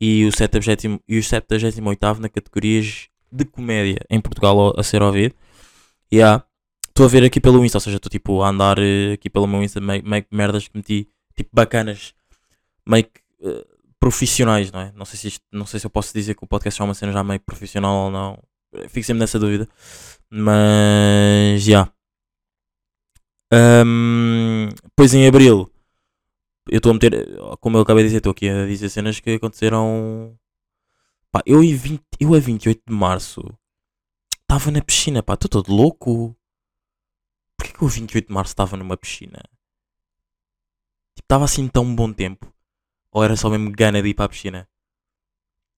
e 0.00 0.24
o 0.24 0.32
78 0.32 1.02
e 1.06 1.18
o 1.18 1.22
78 1.22 2.20
na 2.20 2.28
categoria 2.28 2.82
de 3.30 3.44
comédia 3.44 4.00
em 4.08 4.20
Portugal 4.20 4.72
a 4.78 4.82
ser 4.82 5.02
ouvido. 5.02 5.34
Yeah. 6.12 6.47
Estou 6.98 7.06
a 7.06 7.10
ver 7.10 7.22
aqui 7.22 7.40
pelo 7.40 7.64
Insta, 7.64 7.76
ou 7.76 7.80
seja, 7.80 7.96
estou 7.96 8.10
tipo 8.10 8.42
a 8.42 8.48
andar 8.48 8.76
eh, 8.80 9.12
aqui 9.12 9.30
pelo 9.30 9.46
meu 9.46 9.62
Insta 9.62 9.80
meio, 9.80 10.04
meio 10.04 10.24
que 10.24 10.34
merdas 10.34 10.66
que 10.66 10.76
meti, 10.76 11.08
tipo 11.36 11.48
bacanas, 11.52 12.12
meio 12.84 13.04
que 13.04 13.20
eh, 13.40 13.64
profissionais, 14.00 14.72
não 14.72 14.80
é? 14.80 14.90
Não 14.96 15.04
sei, 15.04 15.16
se 15.16 15.28
isto, 15.28 15.44
não 15.52 15.64
sei 15.64 15.78
se 15.78 15.86
eu 15.86 15.90
posso 15.90 16.12
dizer 16.12 16.34
que 16.34 16.42
o 16.42 16.46
podcast 16.48 16.82
é 16.82 16.84
uma 16.84 16.94
cena 16.94 17.12
já 17.12 17.22
meio 17.22 17.38
profissional 17.38 18.06
ou 18.06 18.10
não. 18.10 18.42
Fico 18.88 19.06
sempre 19.06 19.20
nessa 19.20 19.38
dúvida. 19.38 19.68
Mas 20.28 21.62
já. 21.62 21.88
Ahm, 23.52 24.68
Depois 24.82 25.14
em 25.14 25.28
Abril 25.28 25.70
eu 26.68 26.78
estou 26.78 26.90
a 26.90 26.94
meter, 26.94 27.28
como 27.60 27.76
eu 27.76 27.82
acabei 27.82 28.02
de 28.02 28.08
dizer, 28.08 28.18
estou 28.18 28.32
aqui 28.32 28.48
a 28.48 28.66
dizer 28.66 28.88
cenas 28.88 29.20
que 29.20 29.34
aconteceram. 29.34 30.36
Pá, 31.30 31.42
eu, 31.46 31.62
em 31.62 31.76
20, 31.76 32.02
eu 32.18 32.34
a 32.34 32.40
28 32.40 32.82
de 32.88 32.92
Março 32.92 33.40
estava 34.42 34.72
na 34.72 34.82
piscina, 34.82 35.22
pá, 35.22 35.34
estou 35.34 35.48
todo 35.48 35.72
louco. 35.72 36.34
Que 37.78 37.84
a 37.84 37.88
28 37.88 38.28
de 38.28 38.34
Março 38.34 38.50
estava 38.52 38.76
numa 38.76 38.96
piscina? 38.96 39.38
Tipo, 41.14 41.24
estava 41.24 41.44
assim 41.44 41.68
tão 41.68 41.94
bom 41.94 42.12
tempo. 42.12 42.52
Ou 43.12 43.24
era 43.24 43.36
só 43.36 43.48
mesmo 43.50 43.70
gana 43.70 44.02
de 44.02 44.08
ir 44.08 44.14
para 44.14 44.24
a 44.26 44.28
piscina? 44.28 44.68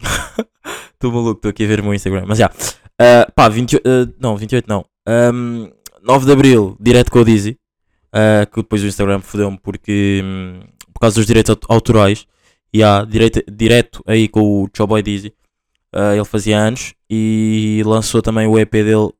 Estou 0.94 1.12
maluco, 1.12 1.36
estou 1.38 1.48
aqui 1.50 1.64
a 1.64 1.66
ver 1.66 1.80
o 1.80 1.84
meu 1.84 1.94
Instagram. 1.94 2.24
Mas 2.28 2.36
já. 2.38 2.50
Ah, 2.98 3.30
pá, 3.34 3.48
28. 3.48 3.82
ah, 3.88 4.12
não, 4.20 4.36
28 4.36 4.66
não. 4.68 4.84
Ahm, 5.06 5.70
9 6.02 6.26
de 6.26 6.32
Abril, 6.32 6.76
direto 6.78 7.10
com 7.10 7.20
o 7.20 7.24
Dizzy. 7.24 7.58
ah, 8.12 8.44
que 8.44 8.56
depois 8.60 8.82
o 8.82 8.86
Instagram 8.86 9.20
fodeu-me 9.20 9.58
porque. 9.58 10.20
hum, 10.22 10.60
por 10.92 11.00
causa 11.00 11.16
dos 11.16 11.24
direitos 11.26 11.50
aut- 11.50 11.64
autorais. 11.70 12.26
E 12.72 12.82
há 12.84 13.02
direto, 13.04 13.42
direto 13.50 14.02
aí 14.06 14.28
com 14.28 14.62
o 14.64 14.68
Choboy 14.76 15.02
Dizzy. 15.02 15.34
Ah, 15.90 16.14
ele 16.14 16.24
fazia 16.26 16.58
anos. 16.58 16.92
E 17.08 17.82
lançou 17.86 18.20
também 18.20 18.46
o 18.46 18.58
EP 18.58 18.70
dele. 18.72 19.10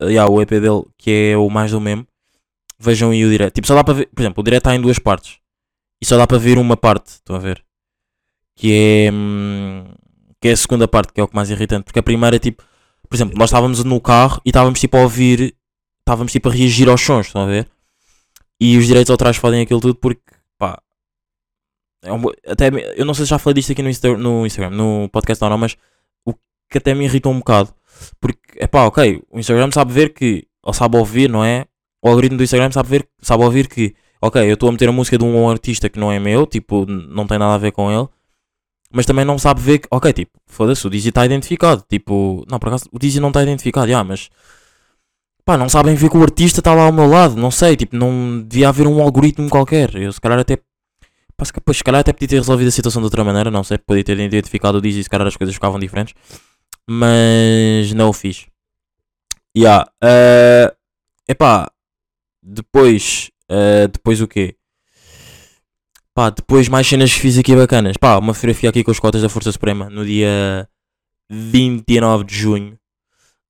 Ah, 0.00 0.04
yeah, 0.06 0.30
o 0.30 0.40
EP 0.40 0.50
dele, 0.50 0.82
que 0.98 1.30
é 1.32 1.36
o 1.36 1.48
mais 1.50 1.70
do 1.70 1.80
mesmo. 1.80 2.06
Vejam 2.78 3.10
aí 3.10 3.24
o 3.24 3.30
direto. 3.30 3.54
Tipo, 3.54 3.66
só 3.66 3.74
dá 3.74 3.82
para 3.82 3.94
ver. 3.94 4.08
Por 4.14 4.20
exemplo, 4.22 4.40
o 4.40 4.44
direto 4.44 4.60
está 4.62 4.74
em 4.74 4.80
duas 4.80 4.98
partes. 4.98 5.38
E 6.00 6.04
só 6.06 6.16
dá 6.16 6.26
para 6.26 6.38
ver 6.38 6.58
uma 6.58 6.76
parte. 6.76 7.06
Estão 7.08 7.36
a 7.36 7.38
ver? 7.38 7.64
Que 8.54 9.06
é. 9.08 9.12
hum, 9.12 9.84
que 10.40 10.48
é 10.48 10.52
a 10.52 10.56
segunda 10.56 10.86
parte, 10.86 11.12
que 11.12 11.20
é 11.20 11.24
o 11.24 11.28
que 11.28 11.34
mais 11.34 11.48
irritante. 11.50 11.84
Porque 11.84 11.98
a 11.98 12.02
primeira 12.02 12.36
é 12.36 12.38
tipo. 12.38 12.62
Por 13.08 13.16
exemplo, 13.16 13.38
nós 13.38 13.48
estávamos 13.50 13.82
no 13.84 14.00
carro 14.00 14.40
e 14.44 14.50
estávamos 14.50 14.78
tipo 14.80 14.96
a 14.96 15.00
ouvir. 15.02 15.56
Estávamos 16.00 16.32
tipo 16.32 16.48
a 16.48 16.52
reagir 16.52 16.88
aos 16.88 17.00
sons, 17.00 17.26
estão 17.26 17.42
a 17.42 17.46
ver? 17.46 17.68
E 18.60 18.76
os 18.76 18.86
direitos 18.86 19.10
autorais 19.10 19.36
fazem 19.36 19.62
aquilo 19.62 19.80
tudo 19.80 19.94
porque. 19.94 20.22
pá. 20.58 20.78
É 22.02 22.12
um, 22.12 22.22
até, 22.46 22.68
eu 22.96 23.04
não 23.04 23.14
sei 23.14 23.24
se 23.24 23.30
já 23.30 23.38
falei 23.38 23.54
disto 23.54 23.72
aqui 23.72 23.82
no, 23.82 23.88
Insta- 23.88 24.16
no 24.16 24.46
Instagram, 24.46 24.70
no 24.76 25.08
podcast 25.08 25.42
ou 25.42 25.50
não, 25.50 25.58
mas 25.58 25.76
o 26.24 26.32
que 26.70 26.78
até 26.78 26.94
me 26.94 27.04
irritou 27.04 27.32
um 27.32 27.38
bocado. 27.38 27.74
Porque, 28.20 28.40
é 28.56 28.66
pá, 28.66 28.84
ok, 28.84 29.22
o 29.30 29.38
Instagram 29.38 29.70
sabe 29.72 29.92
ver 29.92 30.12
que. 30.12 30.46
Ou 30.62 30.72
sabe 30.72 30.96
ouvir, 30.96 31.30
não 31.30 31.44
é? 31.44 31.66
O 32.02 32.08
algoritmo 32.08 32.38
do 32.38 32.44
Instagram 32.44 32.70
sabe, 32.72 32.88
ver, 32.88 33.08
sabe 33.20 33.44
ouvir 33.44 33.68
que. 33.68 33.94
Ok, 34.20 34.42
eu 34.42 34.54
estou 34.54 34.68
a 34.68 34.72
meter 34.72 34.88
a 34.88 34.92
música 34.92 35.18
de 35.18 35.24
um 35.24 35.48
artista 35.48 35.88
que 35.88 35.98
não 35.98 36.10
é 36.10 36.18
meu, 36.18 36.46
tipo, 36.46 36.86
não 36.86 37.26
tem 37.26 37.38
nada 37.38 37.54
a 37.54 37.58
ver 37.58 37.72
com 37.72 37.90
ele 37.90 38.08
mas 38.92 39.06
também 39.06 39.24
não 39.24 39.38
sabe 39.38 39.60
ver 39.60 39.78
que, 39.80 39.88
ok, 39.90 40.12
tipo, 40.12 40.32
foda-se, 40.46 40.86
o 40.86 40.90
Dizzy 40.90 41.10
está 41.10 41.24
identificado. 41.26 41.84
Tipo, 41.88 42.44
não, 42.50 42.58
por 42.58 42.68
acaso, 42.68 42.86
o 42.92 42.98
Dizzy 42.98 43.20
não 43.20 43.28
está 43.28 43.42
identificado, 43.42 43.88
já, 43.88 44.02
mas 44.04 44.30
pá, 45.44 45.56
não 45.56 45.68
sabem 45.68 45.94
ver 45.94 46.10
que 46.10 46.16
o 46.16 46.22
artista 46.22 46.60
está 46.60 46.74
lá 46.74 46.84
ao 46.86 46.92
meu 46.92 47.06
lado, 47.06 47.36
não 47.36 47.50
sei, 47.50 47.76
tipo, 47.76 47.96
não 47.96 48.42
devia 48.42 48.68
haver 48.68 48.86
um 48.86 49.02
algoritmo 49.02 49.48
qualquer. 49.50 49.94
Eu 49.96 50.12
se 50.12 50.20
calhar 50.20 50.38
até, 50.38 50.58
pá, 51.36 51.44
se, 51.44 51.84
calhar 51.84 52.00
até 52.00 52.12
podia 52.12 52.28
ter 52.28 52.36
resolvido 52.36 52.68
a 52.68 52.70
situação 52.70 53.02
de 53.02 53.04
outra 53.06 53.22
maneira, 53.24 53.50
não 53.50 53.64
sei, 53.64 53.78
podia 53.78 54.04
ter 54.04 54.18
identificado 54.18 54.78
o 54.78 54.80
Dizzy 54.80 55.04
se 55.04 55.10
calhar 55.10 55.26
as 55.26 55.36
coisas 55.36 55.54
ficavam 55.54 55.78
diferentes, 55.78 56.14
mas 56.88 57.92
não 57.92 58.10
o 58.10 58.12
fiz. 58.12 58.46
Yeah, 59.56 59.90
epá, 61.28 61.70
depois, 62.42 63.30
eh, 63.48 63.88
depois 63.88 64.20
o 64.20 64.28
quê? 64.28 64.56
Pá, 66.14 66.30
depois 66.30 66.68
mais 66.68 66.86
cenas 66.86 67.12
que 67.12 67.20
fiz 67.20 67.38
aqui 67.38 67.54
bacanas. 67.54 67.96
Pá, 67.96 68.18
uma 68.18 68.34
fotografia 68.34 68.70
aqui 68.70 68.82
com 68.84 68.90
os 68.90 68.98
cotas 69.00 69.22
da 69.22 69.28
Força 69.28 69.52
Suprema 69.52 69.90
no 69.90 70.04
dia 70.04 70.68
29 71.30 72.24
de 72.24 72.34
junho. 72.34 72.78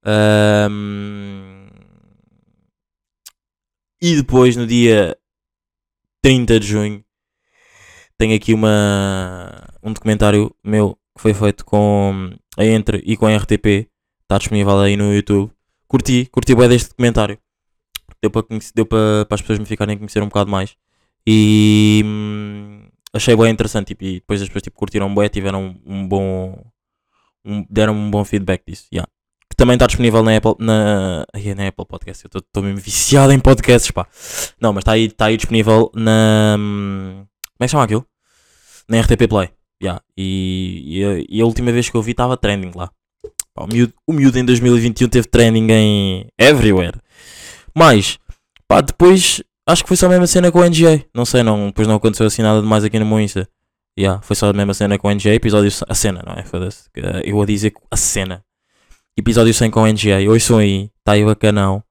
Ahm, 0.05 1.67
E 4.01 4.15
depois 4.15 4.57
no 4.57 4.67
dia 4.67 5.17
30 6.23 6.61
de 6.61 6.67
junho 6.67 7.05
tenho 8.19 8.37
aqui 8.37 8.53
uma, 8.55 9.51
um 9.83 9.93
documentário 9.93 10.55
meu 10.63 10.99
que 11.17 11.23
foi 11.23 11.35
feito 11.35 11.65
com 11.65 12.31
a 12.57 12.65
Entre 12.65 13.03
e 13.05 13.17
com 13.17 13.27
a 13.27 13.37
RTP. 13.37 13.89
Está 14.23 14.39
disponível 14.39 14.79
aí 14.81 14.97
no 14.97 15.13
YouTube. 15.15 15.51
Curti, 15.89 16.27
curti 16.27 16.55
bem 16.55 16.69
deste 16.69 16.91
documentário. 16.91 17.39
Deu 18.23 18.31
para 18.31 18.43
deu 18.75 18.87
para, 18.87 19.25
para 19.27 19.35
as 19.35 19.41
pessoas 19.41 19.59
me 19.59 19.65
ficarem 19.67 19.95
a 19.95 19.99
conhecer 19.99 20.23
um 20.23 20.27
bocado 20.29 20.51
mais. 20.51 20.77
E 21.27 22.03
hum, 22.05 22.89
achei 23.13 23.35
bem 23.37 23.51
interessante. 23.51 23.89
Tipo, 23.89 24.05
e 24.05 24.15
depois 24.15 24.41
as 24.43 24.49
pessoas 24.49 24.63
tipo, 24.63 24.77
curtiram 24.77 25.13
bem, 25.15 25.29
tiveram 25.29 25.77
um 25.87 26.07
bom. 26.07 26.61
um- 27.45 27.65
deram 27.71 27.95
um 27.95 28.11
bom 28.11 28.25
feedback 28.25 28.63
disso. 28.67 28.87
Yeah. 28.93 29.09
que 29.49 29.57
também 29.57 29.75
está 29.75 29.87
disponível 29.87 30.23
na 30.23 30.37
Apple, 30.37 30.55
na, 30.59 31.25
é 31.33 31.55
na 31.55 31.69
Apple 31.69 31.87
Podcast. 31.87 32.25
Eu 32.25 32.39
estou 32.41 32.63
mesmo 32.63 32.81
viciado 32.81 33.33
em 33.33 33.39
podcasts, 33.41 33.91
pá. 33.91 34.07
Não, 34.61 34.73
mas 34.73 34.83
está 34.83 34.93
aí, 34.93 35.11
tá 35.11 35.27
aí 35.27 35.37
disponível 35.37 35.91
na. 35.95 36.57
hum, 36.59 37.25
Como 37.57 37.61
é 37.61 37.67
que 37.67 37.69
chama 37.69 37.85
aquilo? 37.85 38.05
Na 38.89 39.01
RTP 39.01 39.29
Play. 39.29 39.51
Yeah. 39.83 40.01
E, 40.17 41.03
e, 41.29 41.39
e 41.39 41.41
a 41.41 41.45
última 41.45 41.71
vez 41.73 41.89
que 41.89 41.97
eu 41.97 42.03
vi 42.03 42.13
estava 42.13 42.37
trending 42.37 42.73
lá. 42.75 42.91
Pá, 43.55 43.65
o, 43.65 43.67
miúdo, 43.67 43.93
o 44.07 44.13
miúdo 44.13 44.39
em 44.39 44.45
2021 44.45 45.09
teve 45.09 45.29
trending 45.29 45.67
em 45.71 46.27
everywhere. 46.39 46.99
Mas, 47.75 48.19
pá, 48.67 48.81
depois 48.81 49.43
acho 49.67 49.83
que 49.83 49.89
foi 49.89 49.97
só 49.97 50.07
a 50.07 50.11
mesma 50.11 50.27
cena 50.27 50.51
com 50.51 50.61
o 50.61 50.65
NGA. 50.65 51.05
Não 51.15 51.25
sei, 51.25 51.43
não, 51.43 51.67
depois 51.67 51.87
não 51.89 51.97
aconteceu 51.97 52.27
assim 52.27 52.43
nada 52.43 52.61
demais 52.61 52.85
aqui 52.85 52.99
no 52.99 53.07
meu 53.07 53.21
Insta. 53.21 53.49
Yeah, 53.99 54.21
foi 54.21 54.37
só 54.37 54.51
a 54.51 54.53
mesma 54.53 54.75
cena 54.75 54.99
com 54.99 55.09
o 55.09 55.11
NGA, 55.15 55.35
episódio 55.35 55.71
a 55.89 55.95
cena, 55.95 56.23
não 56.27 56.35
é? 56.35 56.43
Foda-se. 56.43 56.89
eh, 56.97 57.23
Eu 57.25 57.41
a 57.41 57.47
dizer 57.47 57.73
a 57.91 57.97
cena. 57.97 58.45
Episódio 59.17 59.55
100 59.55 59.71
com 59.71 59.83
o 59.83 59.87
NGA. 59.87 60.31
Ouçam 60.31 60.59
aí, 60.59 60.91
está 60.99 61.13
aí 61.13 61.25
bacanão. 61.25 61.83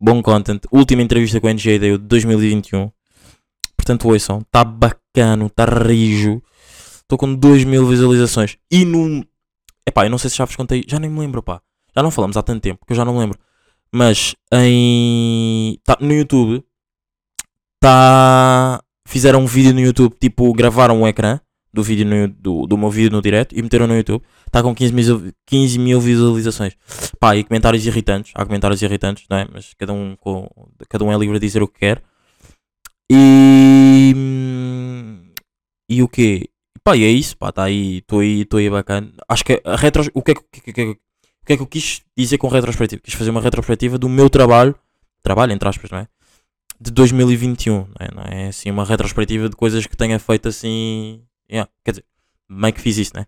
Bom 0.00 0.22
content. 0.22 0.62
Última 0.70 1.02
entrevista 1.02 1.40
com 1.40 1.48
o 1.48 1.50
NGA 1.52 1.78
de 1.78 1.98
2021. 1.98 2.90
Portanto, 3.76 4.08
ouçam. 4.08 4.38
Está 4.38 4.62
bacano, 4.62 5.46
está 5.46 5.64
rijo. 5.64 6.40
Estou 7.08 7.16
com 7.16 7.34
2 7.34 7.64
mil 7.64 7.86
visualizações. 7.86 8.58
E 8.70 8.84
no. 8.84 9.24
Epá, 9.86 10.04
eu 10.04 10.10
não 10.10 10.18
sei 10.18 10.28
se 10.28 10.36
já 10.36 10.44
vos 10.44 10.54
contei. 10.54 10.84
Já 10.86 10.98
nem 10.98 11.08
me 11.08 11.18
lembro, 11.18 11.42
pá. 11.42 11.62
Já 11.96 12.02
não 12.02 12.10
falamos 12.10 12.36
há 12.36 12.42
tanto 12.42 12.60
tempo 12.60 12.84
que 12.84 12.92
eu 12.92 12.96
já 12.96 13.02
não 13.02 13.14
me 13.14 13.20
lembro. 13.20 13.38
Mas 13.90 14.34
em. 14.52 15.78
Tá, 15.84 15.96
no 15.98 16.12
YouTube. 16.12 16.62
Tá. 17.80 18.82
Fizeram 19.06 19.40
um 19.40 19.46
vídeo 19.46 19.72
no 19.72 19.80
YouTube. 19.80 20.16
Tipo, 20.20 20.52
gravaram 20.52 21.00
um 21.00 21.08
ecrã 21.08 21.40
do, 21.72 21.82
vídeo 21.82 22.04
no, 22.04 22.28
do, 22.28 22.66
do 22.66 22.76
meu 22.76 22.90
vídeo 22.90 23.10
no 23.10 23.22
direto 23.22 23.56
e 23.56 23.62
meteram 23.62 23.86
no 23.86 23.96
YouTube. 23.96 24.22
Está 24.46 24.62
com 24.62 24.74
15 24.74 24.92
mil, 24.92 25.32
15 25.46 25.78
mil 25.78 26.00
visualizações. 26.02 26.76
Pá, 27.18 27.34
e 27.36 27.42
comentários 27.42 27.86
irritantes. 27.86 28.32
Há 28.34 28.44
comentários 28.44 28.82
irritantes, 28.82 29.24
não 29.30 29.38
é? 29.38 29.48
Mas 29.50 29.72
cada 29.78 29.94
um, 29.94 30.14
com, 30.16 30.46
cada 30.90 31.04
um 31.06 31.10
é 31.10 31.16
livre 31.16 31.38
a 31.38 31.40
dizer 31.40 31.62
o 31.62 31.68
que 31.68 31.78
quer. 31.78 32.02
E. 33.10 34.12
hum, 34.14 35.30
E 35.88 36.02
o 36.02 36.08
quê? 36.08 36.50
Pá, 36.88 36.96
e 36.96 37.04
é 37.04 37.10
isso, 37.10 37.36
pá, 37.36 37.52
tá 37.52 37.64
aí, 37.64 37.98
estou 37.98 38.20
aí, 38.20 38.40
estou 38.40 38.56
aí 38.58 38.70
bacana. 38.70 39.12
Acho 39.28 39.44
que 39.44 39.60
a 39.62 39.76
retros, 39.76 40.08
o 40.14 40.22
que 40.22 40.30
é 40.30 40.34
que, 40.34 40.60
que, 40.62 40.70
é 40.70 40.72
que- 40.72 40.94
que 41.44 41.52
é 41.52 41.56
que 41.56 41.62
eu 41.62 41.66
quis 41.66 42.00
dizer 42.16 42.38
com 42.38 42.48
retrospectiva? 42.48 43.02
Quis 43.02 43.12
fazer 43.12 43.28
uma 43.28 43.42
retrospectiva 43.42 43.98
do 43.98 44.08
meu 44.08 44.30
trabalho, 44.30 44.74
trabalho 45.22 45.52
entre 45.52 45.68
aspas, 45.68 45.90
não 45.90 45.98
é? 45.98 46.08
De 46.80 46.90
2021, 46.90 47.74
não 47.74 47.84
é? 48.00 48.14
Não 48.14 48.22
é 48.22 48.48
assim 48.48 48.70
uma 48.70 48.86
retrospectiva 48.86 49.50
de 49.50 49.54
coisas 49.54 49.86
que 49.86 49.94
tenha 49.98 50.18
feito 50.18 50.48
assim, 50.48 51.22
yeah, 51.50 51.70
quer 51.84 51.90
dizer, 51.90 52.04
meio 52.48 52.72
que 52.72 52.80
fiz 52.80 52.96
isso, 52.96 53.12
né? 53.14 53.26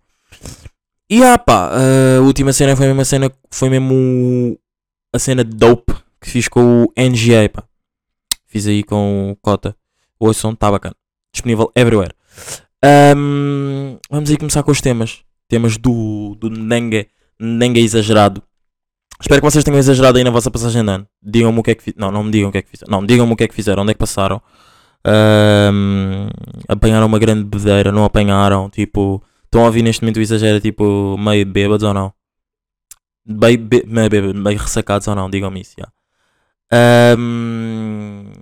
E 1.10 1.22
ah 1.22 1.36
pá, 1.36 1.70
a 2.16 2.22
última 2.22 2.54
cena 2.54 2.74
foi 2.74 2.86
a 2.86 2.88
mesma 2.88 3.04
cena, 3.04 3.30
foi 3.50 3.68
mesmo 3.68 4.58
a 5.14 5.18
cena 5.18 5.44
dope 5.44 5.92
que 6.18 6.30
fiz 6.30 6.48
com 6.48 6.84
o 6.84 6.92
NGA, 6.96 7.46
pá. 7.50 7.62
Fiz 8.46 8.66
aí 8.66 8.82
com 8.82 9.32
o 9.32 9.36
Cota. 9.36 9.76
O 10.18 10.32
som 10.32 10.54
tá 10.54 10.70
bacana. 10.70 10.96
Disponível 11.30 11.70
everywhere. 11.76 12.14
Ahm, 12.82 13.98
vamos 14.10 14.30
aí 14.30 14.36
começar 14.36 14.62
com 14.62 14.70
os 14.70 14.80
temas. 14.80 15.22
Temas 15.48 15.76
do, 15.76 16.34
do 16.38 16.48
Nenga, 16.50 17.06
Nenga 17.38 17.80
exagerado. 17.80 18.42
Espero 19.20 19.40
que 19.42 19.50
vocês 19.50 19.64
tenham 19.64 19.78
exagerado 19.78 20.16
aí 20.18 20.24
na 20.24 20.30
vossa 20.30 20.50
passagem 20.50 20.82
de 20.82 20.90
ano. 20.90 21.06
Digam-me 21.22 21.58
o 21.58 21.62
que 21.62 21.72
é 21.72 21.74
que 21.74 21.82
fizeram. 21.82 22.06
Não, 22.06 22.12
não 22.12 22.24
me 22.24 22.30
digam 22.30 22.48
o 22.48 22.52
que 22.52 22.58
é 22.58 22.62
que 22.62 22.70
fizeram. 22.70 22.90
Não, 22.90 23.06
digam-me 23.06 23.32
o 23.32 23.36
que 23.36 23.44
é 23.44 23.48
que 23.48 23.54
fizeram. 23.54 23.82
Onde 23.82 23.90
é 23.90 23.94
que 23.94 23.98
passaram? 23.98 24.40
Ahm, 25.04 26.28
apanharam 26.68 27.06
uma 27.06 27.18
grande 27.18 27.44
bebedeira? 27.44 27.92
Não 27.92 28.04
apanharam? 28.04 28.70
Tipo, 28.70 29.22
estão 29.44 29.62
a 29.62 29.66
ouvir 29.66 29.82
neste 29.82 30.02
momento 30.02 30.16
o 30.18 30.20
exagero, 30.22 30.60
tipo, 30.60 31.16
meio 31.18 31.44
bêbados 31.46 31.82
ou 31.86 31.92
não? 31.94 32.12
Meio, 33.26 33.58
bê- 33.58 33.84
meio, 33.86 34.08
bêbados, 34.10 34.40
meio 34.42 34.58
ressacados 34.58 35.06
ou 35.08 35.14
não? 35.14 35.28
Digam-me 35.30 35.60
isso, 35.60 35.74
já. 35.78 35.88
Ahm, 36.72 38.32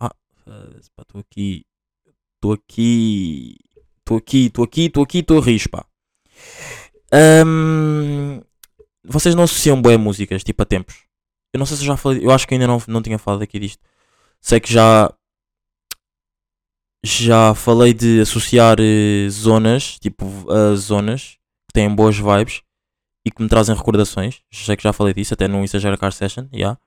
ah, 0.00 0.10
pá, 0.44 1.02
estou 1.02 1.20
aqui. 1.20 1.64
Estou 2.36 2.52
aqui. 2.52 3.56
Estou 4.08 4.16
aqui, 4.16 4.46
estou 4.46 4.64
aqui, 4.64 4.84
estou 4.86 5.02
aqui, 5.02 5.18
estou 5.18 5.38
a 5.38 5.44
rir, 5.44 5.68
pá. 5.68 5.84
Ahm, 7.12 8.40
vocês 9.04 9.34
não 9.34 9.42
associam 9.44 9.80
boas 9.82 9.98
músicas, 10.00 10.42
tipo 10.42 10.62
a 10.62 10.66
tempos. 10.66 11.04
Eu 11.52 11.58
não 11.58 11.66
sei 11.66 11.76
se 11.76 11.84
já 11.84 11.94
falei, 11.94 12.24
eu 12.24 12.30
acho 12.30 12.48
que 12.48 12.54
ainda 12.54 12.66
não, 12.66 12.82
não 12.88 13.02
tinha 13.02 13.18
falado 13.18 13.42
aqui 13.42 13.58
disto. 13.58 13.82
Sei 14.40 14.58
que 14.60 14.72
já. 14.72 15.12
Já 17.04 17.54
falei 17.54 17.92
de 17.94 18.20
associar 18.22 18.78
eh, 18.80 19.28
zonas, 19.30 19.98
tipo 20.00 20.26
a 20.50 20.74
zonas 20.74 21.36
que 21.68 21.72
têm 21.74 21.94
boas 21.94 22.16
vibes 22.16 22.62
e 23.24 23.30
que 23.30 23.42
me 23.42 23.48
trazem 23.48 23.74
recordações. 23.76 24.40
Sei 24.50 24.74
que 24.76 24.82
já 24.82 24.92
falei 24.92 25.14
disso, 25.14 25.34
até 25.34 25.46
no 25.46 25.62
Exagera 25.62 25.96
Car 25.98 26.12
Session, 26.12 26.46
yeah. 26.52 26.78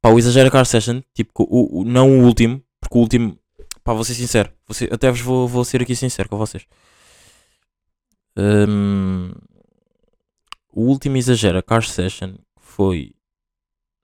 Pá, 0.00 0.10
o 0.10 0.18
Exagera 0.18 0.50
Car 0.50 0.64
Session, 0.64 1.02
tipo, 1.12 1.30
o, 1.42 1.80
o- 1.80 1.84
não 1.84 2.20
o 2.20 2.24
último, 2.24 2.62
porque 2.80 2.96
o 2.96 3.00
último, 3.00 3.38
pá, 3.84 3.92
vou 3.92 4.04
ser 4.04 4.14
sincero, 4.14 4.50
vou 4.66 4.74
ser- 4.74 4.92
até 4.92 5.10
vos 5.10 5.20
vou, 5.20 5.46
vou 5.48 5.64
ser 5.64 5.82
aqui 5.82 5.94
sincero 5.96 6.28
com 6.28 6.36
vocês. 6.38 6.66
Hum, 8.36 9.32
o 10.72 10.82
último 10.82 11.16
Exagera 11.16 11.62
Car 11.62 11.82
Session 11.84 12.34
foi. 12.58 13.14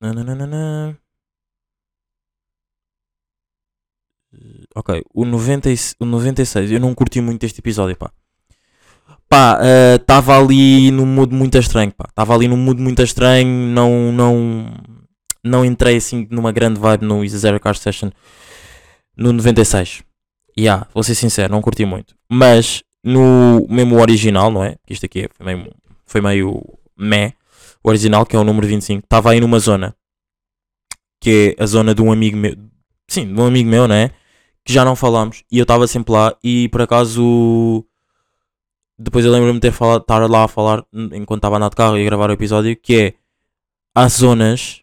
Nananana. 0.01 0.99
Eh, 4.33 4.65
Ok, 4.75 5.03
o, 5.15 5.25
90, 5.25 5.71
e- 5.71 5.77
o 5.99 6.05
96, 6.05 6.71
eu 6.71 6.81
não 6.81 6.95
curti 6.95 7.21
muito 7.21 7.45
este 7.45 7.61
episódio, 7.61 7.97
pá. 7.97 8.11
Pá, 9.29 9.59
estava 10.01 10.37
ali 10.39 10.91
num 10.91 11.07
mood 11.07 11.33
muito 11.35 11.57
estranho, 11.57 11.93
pá. 11.93 12.07
Estava 12.09 12.35
ali 12.35 12.49
num 12.49 12.57
mood 12.57 12.81
muito 12.81 13.01
estranho, 13.03 13.47
não, 13.49 14.11
não, 14.13 14.67
não 15.45 15.65
entrei 15.65 15.97
assim 15.97 16.27
numa 16.31 16.51
grande 16.53 16.81
vibe 16.81 17.05
no 17.05 17.27
Zero 17.29 17.61
Car 17.61 17.77
Session 17.77 18.11
no 19.17 19.33
96. 19.33 20.03
E 20.57 20.63
yeah, 20.63 20.87
vou 20.93 21.03
ser 21.03 21.15
sincero, 21.15 21.53
não 21.53 21.63
curti 21.63 21.85
muito. 21.85 22.15
Mas 22.29 22.83
no 23.03 23.67
mesmo 23.69 24.01
original, 24.01 24.51
não 24.51 24.63
é? 24.65 24.77
Isto 24.89 25.07
aqui 25.07 25.23
é- 25.25 25.29
foi 25.35 25.47
meio, 25.47 25.75
foi 26.07 26.21
meio 26.21 26.63
meh. 26.97 27.33
O 27.83 27.89
original, 27.89 28.27
que 28.27 28.37
é 28.37 28.39
o 28.39 28.45
número 28.45 28.67
25, 28.67 29.05
estava 29.05 29.31
aí 29.31 29.41
numa 29.41 29.59
zona 29.59 29.97
que 31.21 31.55
é 31.59 31.63
a 31.63 31.67
zona 31.67 31.95
de 31.95 32.03
um 32.03 32.11
amigo 32.11 32.37
meu. 32.37 32.57
Sim, 33.09 33.33
de 33.33 33.41
um 33.41 33.47
amigo 33.47 33.69
meu, 33.69 33.87
não 33.87 33.95
é? 33.95 34.11
Que 34.65 34.73
já 34.73 34.85
não 34.85 34.97
falámos. 34.97 35.45
E 35.51 35.59
eu 35.59 35.63
estava 35.63 35.87
sempre 35.87 36.13
lá 36.13 36.35
e 36.43 36.69
por 36.71 36.83
acaso. 36.83 37.85
Depois 38.99 39.25
eu 39.25 39.33
lembro-me 39.33 39.55
de 39.55 39.61
ter 39.61 39.73
falado, 39.73 40.03
estar 40.03 40.19
lá 40.31 40.45
a 40.45 40.49
falar 40.49 40.85
enquanto 40.93 41.39
estava 41.39 41.57
a 41.57 41.59
andar 41.59 41.71
de 41.71 41.77
carro 41.77 41.99
e 41.99 42.03
a 42.03 42.05
gravar 42.05 42.31
o 42.31 42.33
episódio. 42.33 42.77
Que 42.77 42.95
é. 43.01 43.15
Há 43.95 44.09
zonas 44.09 44.83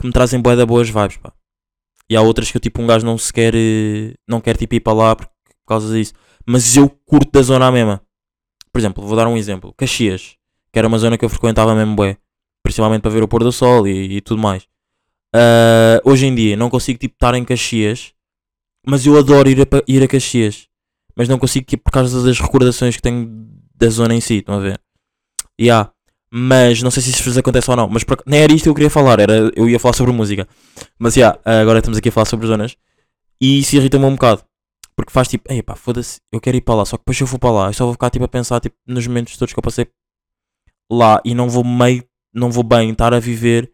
que 0.00 0.06
me 0.06 0.12
trazem 0.12 0.40
da 0.40 0.64
boas 0.66 0.88
vibes, 0.88 1.16
pá. 1.18 1.32
E 2.10 2.16
há 2.16 2.20
outras 2.20 2.50
que 2.50 2.60
tipo 2.60 2.82
um 2.82 2.86
gajo 2.86 3.04
não 3.06 3.16
se 3.18 3.32
quer. 3.32 3.54
eh, 3.54 4.14
Não 4.28 4.40
quer 4.40 4.56
tipo 4.56 4.74
ir 4.74 4.80
para 4.80 4.92
lá 4.92 5.16
por, 5.16 5.28
causa 5.66 5.92
disso. 5.94 6.12
Mas 6.46 6.76
eu 6.76 6.88
curto 7.06 7.30
da 7.32 7.42
zona 7.42 7.70
mesma. 7.72 8.02
Por 8.72 8.78
exemplo, 8.78 9.06
vou 9.06 9.16
dar 9.16 9.26
um 9.26 9.36
exemplo. 9.36 9.72
Caxias. 9.76 10.36
Que 10.72 10.78
era 10.78 10.88
uma 10.88 10.98
zona 10.98 11.16
que 11.16 11.24
eu 11.24 11.28
frequentava 11.28 11.74
mesmo 11.74 11.94
bué. 11.96 12.16
Principalmente 12.62 13.02
para 13.02 13.10
ver 13.10 13.22
o 13.22 13.28
pôr 13.28 13.42
do 13.42 13.52
sol 13.52 13.86
e, 13.86 14.16
e 14.16 14.20
tudo 14.20 14.40
mais. 14.40 14.66
Ah, 15.34 16.00
hoje 16.04 16.26
em 16.26 16.34
dia 16.34 16.56
não 16.56 16.70
consigo 16.70 16.98
tipo 16.98 17.14
estar 17.14 17.34
em 17.34 17.44
Caxias. 17.44 18.12
Mas 18.86 19.06
eu 19.06 19.16
adoro 19.18 19.48
ir 19.48 19.60
a, 19.62 19.64
ir 19.88 20.02
a 20.02 20.08
Caxias. 20.08 20.68
Mas 21.16 21.28
não 21.28 21.38
consigo 21.38 21.64
tipo, 21.66 21.84
por 21.84 21.92
causa 21.92 22.22
das 22.22 22.38
recordações 22.38 22.96
que 22.96 23.02
tenho 23.02 23.28
da 23.74 23.88
zona 23.88 24.14
em 24.14 24.20
si. 24.20 24.38
Estão 24.38 24.56
a 24.56 24.60
ver? 24.60 24.80
Yeah. 25.60 25.90
Mas 26.36 26.82
não 26.82 26.90
sei 26.90 27.00
se 27.00 27.10
isso 27.10 27.22
vos 27.22 27.38
acontece 27.38 27.70
ou 27.70 27.76
não. 27.76 27.88
Mas 27.88 28.02
por 28.02 28.20
nem 28.26 28.40
era 28.40 28.52
isto 28.52 28.64
que 28.64 28.68
eu 28.68 28.74
queria 28.74 28.90
falar. 28.90 29.20
Era, 29.20 29.52
eu 29.54 29.68
ia 29.68 29.78
falar 29.78 29.92
sobre 29.92 30.12
música. 30.12 30.48
Mas 30.98 31.14
yeah, 31.14 31.38
agora 31.44 31.78
estamos 31.78 31.96
aqui 31.96 32.08
a 32.08 32.12
falar 32.12 32.24
sobre 32.24 32.48
zonas. 32.48 32.76
E 33.40 33.60
isso 33.60 33.76
irrita-me 33.76 34.04
um 34.04 34.14
bocado. 34.14 34.42
Porque 34.96 35.12
faz 35.12 35.28
tipo, 35.28 35.44
ei 35.52 35.62
pá, 35.62 35.76
foda-se, 35.76 36.20
eu 36.32 36.40
quero 36.40 36.56
ir 36.56 36.60
para 36.62 36.74
lá. 36.74 36.84
Só 36.84 36.96
que 36.96 37.02
depois 37.02 37.20
eu 37.20 37.28
for 37.28 37.38
para 37.38 37.52
lá, 37.52 37.66
eu 37.68 37.72
só 37.72 37.84
vou 37.84 37.92
ficar 37.94 38.10
tipo 38.10 38.24
a 38.24 38.28
pensar 38.28 38.58
tipo, 38.58 38.74
nos 38.84 39.06
momentos 39.06 39.36
todos 39.36 39.54
que 39.54 39.58
eu 39.58 39.62
passei 39.62 39.86
lá. 40.90 41.20
E 41.24 41.36
não 41.36 41.48
vou 41.48 41.62
meio, 41.62 42.02
não 42.34 42.50
vou 42.50 42.64
bem 42.64 42.90
estar 42.90 43.14
a 43.14 43.20
viver 43.20 43.72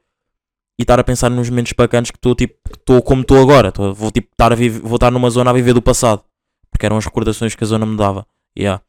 e 0.79 0.83
estar 0.83 1.01
a 1.01 1.05
pensar 1.05 1.31
nos 1.31 1.49
momentos 1.49 1.73
bacanas 1.73 2.11
que 2.11 2.19
estou 2.19 2.35
tipo, 2.35 2.57
estou 2.79 3.01
como 3.01 3.23
estou 3.23 3.41
agora. 3.41 3.73
Tô, 3.73 3.95
vou 3.95 4.11
tipo 4.11 4.29
estar 4.33 4.53
a 4.53 4.55
viver, 4.55 4.81
vou 4.81 4.97
estar 4.97 5.11
numa 5.11 5.31
zona 5.31 5.49
a 5.49 5.55
viver 5.55 5.73
do 5.73 5.81
passado. 5.81 6.23
Porque 6.71 6.85
eram 6.85 6.99
as 6.99 7.07
recordações 7.07 7.55
que 7.55 7.65
a 7.65 7.67
zona 7.67 7.87
me 7.87 7.97
dava. 7.97 8.27
Yeah. 8.55 8.83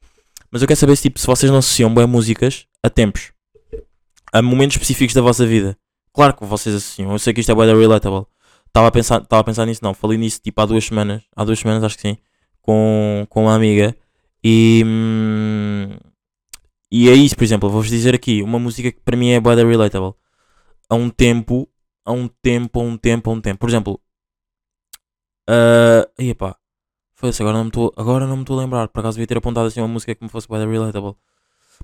Mas 0.52 0.62
eu 0.62 0.68
quero 0.68 0.78
saber 0.78 0.98
se, 0.98 1.04
tipo, 1.04 1.22
se 1.22 1.26
vocês 1.26 1.50
não 1.50 1.60
associam 1.60 1.94
bem 1.94 2.06
músicas 2.06 2.68
a 2.84 2.90
tempos. 2.90 3.32
A 4.32 4.42
momentos 4.42 4.76
específicos 4.76 5.14
da 5.14 5.22
vossa 5.22 5.46
vida. 5.46 5.78
Claro 6.14 6.36
que 6.36 6.46
vocês 6.46 6.76
associam. 6.76 7.12
Eu 7.12 7.20
sei 7.20 7.34
que 7.34 7.42
isto 7.42 7.52
é 7.52 7.56
da 7.56 7.76
relatable. 7.76 8.26
Estava 8.68 8.88
a 8.88 8.92
pensar, 8.92 9.22
estava 9.22 9.42
a 9.42 9.44
pensar 9.44 9.66
nisso, 9.66 9.84
não. 9.84 9.94
Falei 9.94 10.18
nisso 10.18 10.42
tipo 10.42 10.62
há 10.62 10.66
duas 10.66 10.86
semanas. 10.86 11.24
Há 11.36 11.44
duas 11.44 11.60
semanas, 11.60 11.84
acho 11.84 11.98
que 11.98 12.02
sim. 12.02 12.18
Com, 12.62 13.26
com 13.30 13.44
uma 13.44 13.56
amiga. 13.56 13.96
E. 14.44 14.84
hum, 14.86 15.98
e 16.92 17.10
é 17.10 17.14
isso, 17.14 17.36
por 17.36 17.44
exemplo. 17.44 17.70
Vou-vos 17.70 17.90
dizer 17.90 18.16
aqui. 18.16 18.42
Uma 18.44 18.60
música 18.60 18.92
que 18.92 19.00
para 19.02 19.18
mim 19.18 19.32
é 19.32 19.42
da 19.42 19.56
relatable. 19.56 20.14
A 20.90 20.96
um 20.96 21.10
tempo. 21.10 21.70
A 22.06 22.12
um 22.12 22.28
tempo, 22.28 22.80
a 22.80 22.84
um 22.84 22.98
tempo, 22.98 23.30
a 23.30 23.34
um 23.34 23.42
tempo. 23.42 23.60
Por 23.60 23.70
exemplo. 23.70 24.02
Uh, 25.50 26.08
aí, 26.18 26.34
pá. 26.34 26.56
Foi-se, 27.22 27.42
agora 27.44 27.58
não 27.58 27.66
me 27.66 27.70
estou 27.70 27.94
agora 27.98 28.26
não 28.26 28.38
me 28.38 28.44
estou 28.44 28.58
a 28.58 28.64
lembrar. 28.64 28.88
Por 28.88 29.00
acaso 29.00 29.16
devia 29.16 29.28
ter 29.28 29.38
apontado 29.38 29.68
assim 29.68 29.80
uma 29.80 29.88
música 29.88 30.16
que 30.16 30.24
me 30.24 30.30
fosse 30.30 30.48
da 30.48 30.66
relatable. 30.66 31.16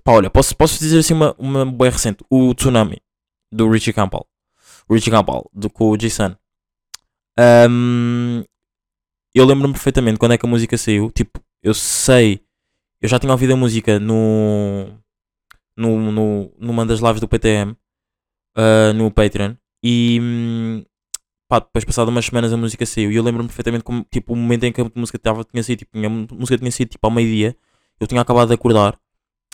Pá, 0.08 0.14
olha, 0.14 0.30
posso, 0.30 0.56
posso 0.56 0.80
dizer 0.80 1.00
assim 1.00 1.14
uma, 1.14 1.36
uma 1.38 1.66
boa 1.66 1.90
recente. 1.90 2.24
O 2.30 2.54
Tsunami, 2.54 3.02
do 3.52 3.70
Richie 3.70 3.92
Campbell. 3.92 4.26
Richie 4.90 5.12
Campbell, 5.12 5.52
do, 5.54 5.70
com 5.70 5.90
o 5.90 5.98
Jason. 5.98 6.34
Ahm, 7.38 8.42
eu 9.36 9.46
lembro-me 9.46 9.74
perfeitamente 9.74 10.18
quando 10.18 10.32
é 10.32 10.38
que 10.38 10.46
a 10.46 10.50
música 10.50 10.78
saiu. 10.78 11.12
Tipo, 11.12 11.42
eu 11.62 11.74
sei. 11.74 12.42
Eu 13.02 13.10
já 13.10 13.20
tinha 13.20 13.34
ouvido 13.34 13.52
a 13.52 13.58
música 13.58 14.00
no. 14.00 14.88
no, 15.76 16.10
no 16.10 16.54
numa 16.58 16.86
das 16.86 17.02
lives 17.02 17.20
do 17.20 17.28
PTM. 17.28 17.76
ah, 18.56 18.94
no 18.94 19.12
Patreon. 19.12 19.56
E. 19.84 20.86
pá, 21.50 21.60
depois 21.60 21.84
passado 21.84 22.08
umas 22.08 22.26
semanas 22.26 22.54
a 22.54 22.58
música 22.58 22.86
saiu. 22.86 23.12
E 23.12 23.16
eu 23.18 23.24
lembro-me 23.24 23.50
perfeitamente 23.50 23.84
como, 23.84 24.06
tipo, 24.10 24.32
o 24.32 24.38
momento 24.38 24.64
em 24.64 24.72
que 24.72 24.80
a 24.80 24.90
música 24.96 25.20
tava, 25.20 25.44
tinha 25.44 25.64
sido. 25.64 25.80
Tipo, 25.80 25.98
a 25.98 26.10
música 26.10 26.58
tinha 26.58 26.72
sido 26.72 26.92
tipo 26.92 27.06
ao 27.06 27.12
meio-dia. 27.12 27.58
Eu 28.00 28.08
tinha 28.08 28.22
acabado 28.22 28.48
de 28.48 28.54
acordar. 28.54 28.98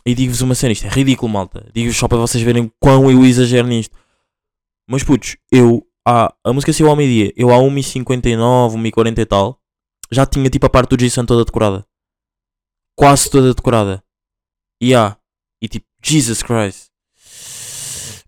E 0.05 0.13
digo-vos 0.13 0.41
uma 0.41 0.53
cena, 0.55 0.74
isto 0.74 0.86
é 0.86 0.89
ridículo, 0.89 1.31
malta. 1.31 1.69
Digo-vos 1.74 1.98
só 1.98 2.07
para 2.07 2.17
vocês 2.17 2.43
verem 2.43 2.72
quão 2.79 3.10
eu 3.10 3.24
exagero 3.25 3.67
nisto. 3.67 3.98
Mas 4.88 5.03
putos, 5.03 5.38
eu. 5.51 5.88
Ah, 6.05 6.33
a 6.43 6.51
música 6.51 6.74
saiu 6.74 6.89
ao 6.89 6.95
meio-dia. 6.95 7.31
Eu 7.38 7.50
à 7.51 7.57
1h59, 7.57 8.75
1h40 8.75 9.19
e 9.19 9.25
tal. 9.25 9.62
Já 10.12 10.25
tinha 10.25 10.50
tipo 10.50 10.65
a 10.65 10.69
parte 10.69 10.89
do 10.89 10.98
Jason 10.98 11.25
toda 11.25 11.45
decorada. 11.45 11.86
Quase 12.98 13.29
toda 13.29 13.53
decorada. 13.53 14.03
E 14.81 14.93
há. 14.93 15.17
E 15.62 15.67
tipo, 15.69 15.88
Jesus 16.03 16.43
Christ. 16.43 16.89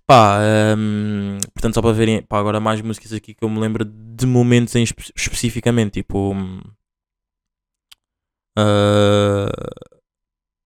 Pá, 0.08 0.40
hum, 0.78 1.38
portanto, 1.54 1.74
só 1.74 1.82
para 1.82 1.92
verem. 1.92 2.22
Pá, 2.22 2.40
agora 2.40 2.60
mais 2.62 2.80
músicas 2.80 3.12
aqui 3.12 3.34
que 3.34 3.44
eu 3.44 3.50
me 3.50 3.60
lembro 3.60 3.84
de 3.84 4.26
momentos 4.26 4.74
em 4.76 4.84
espe- 4.84 5.12
especificamente. 5.16 6.02
Tipo. 6.02 6.34
hum, 6.34 6.62
ah, 8.58 9.50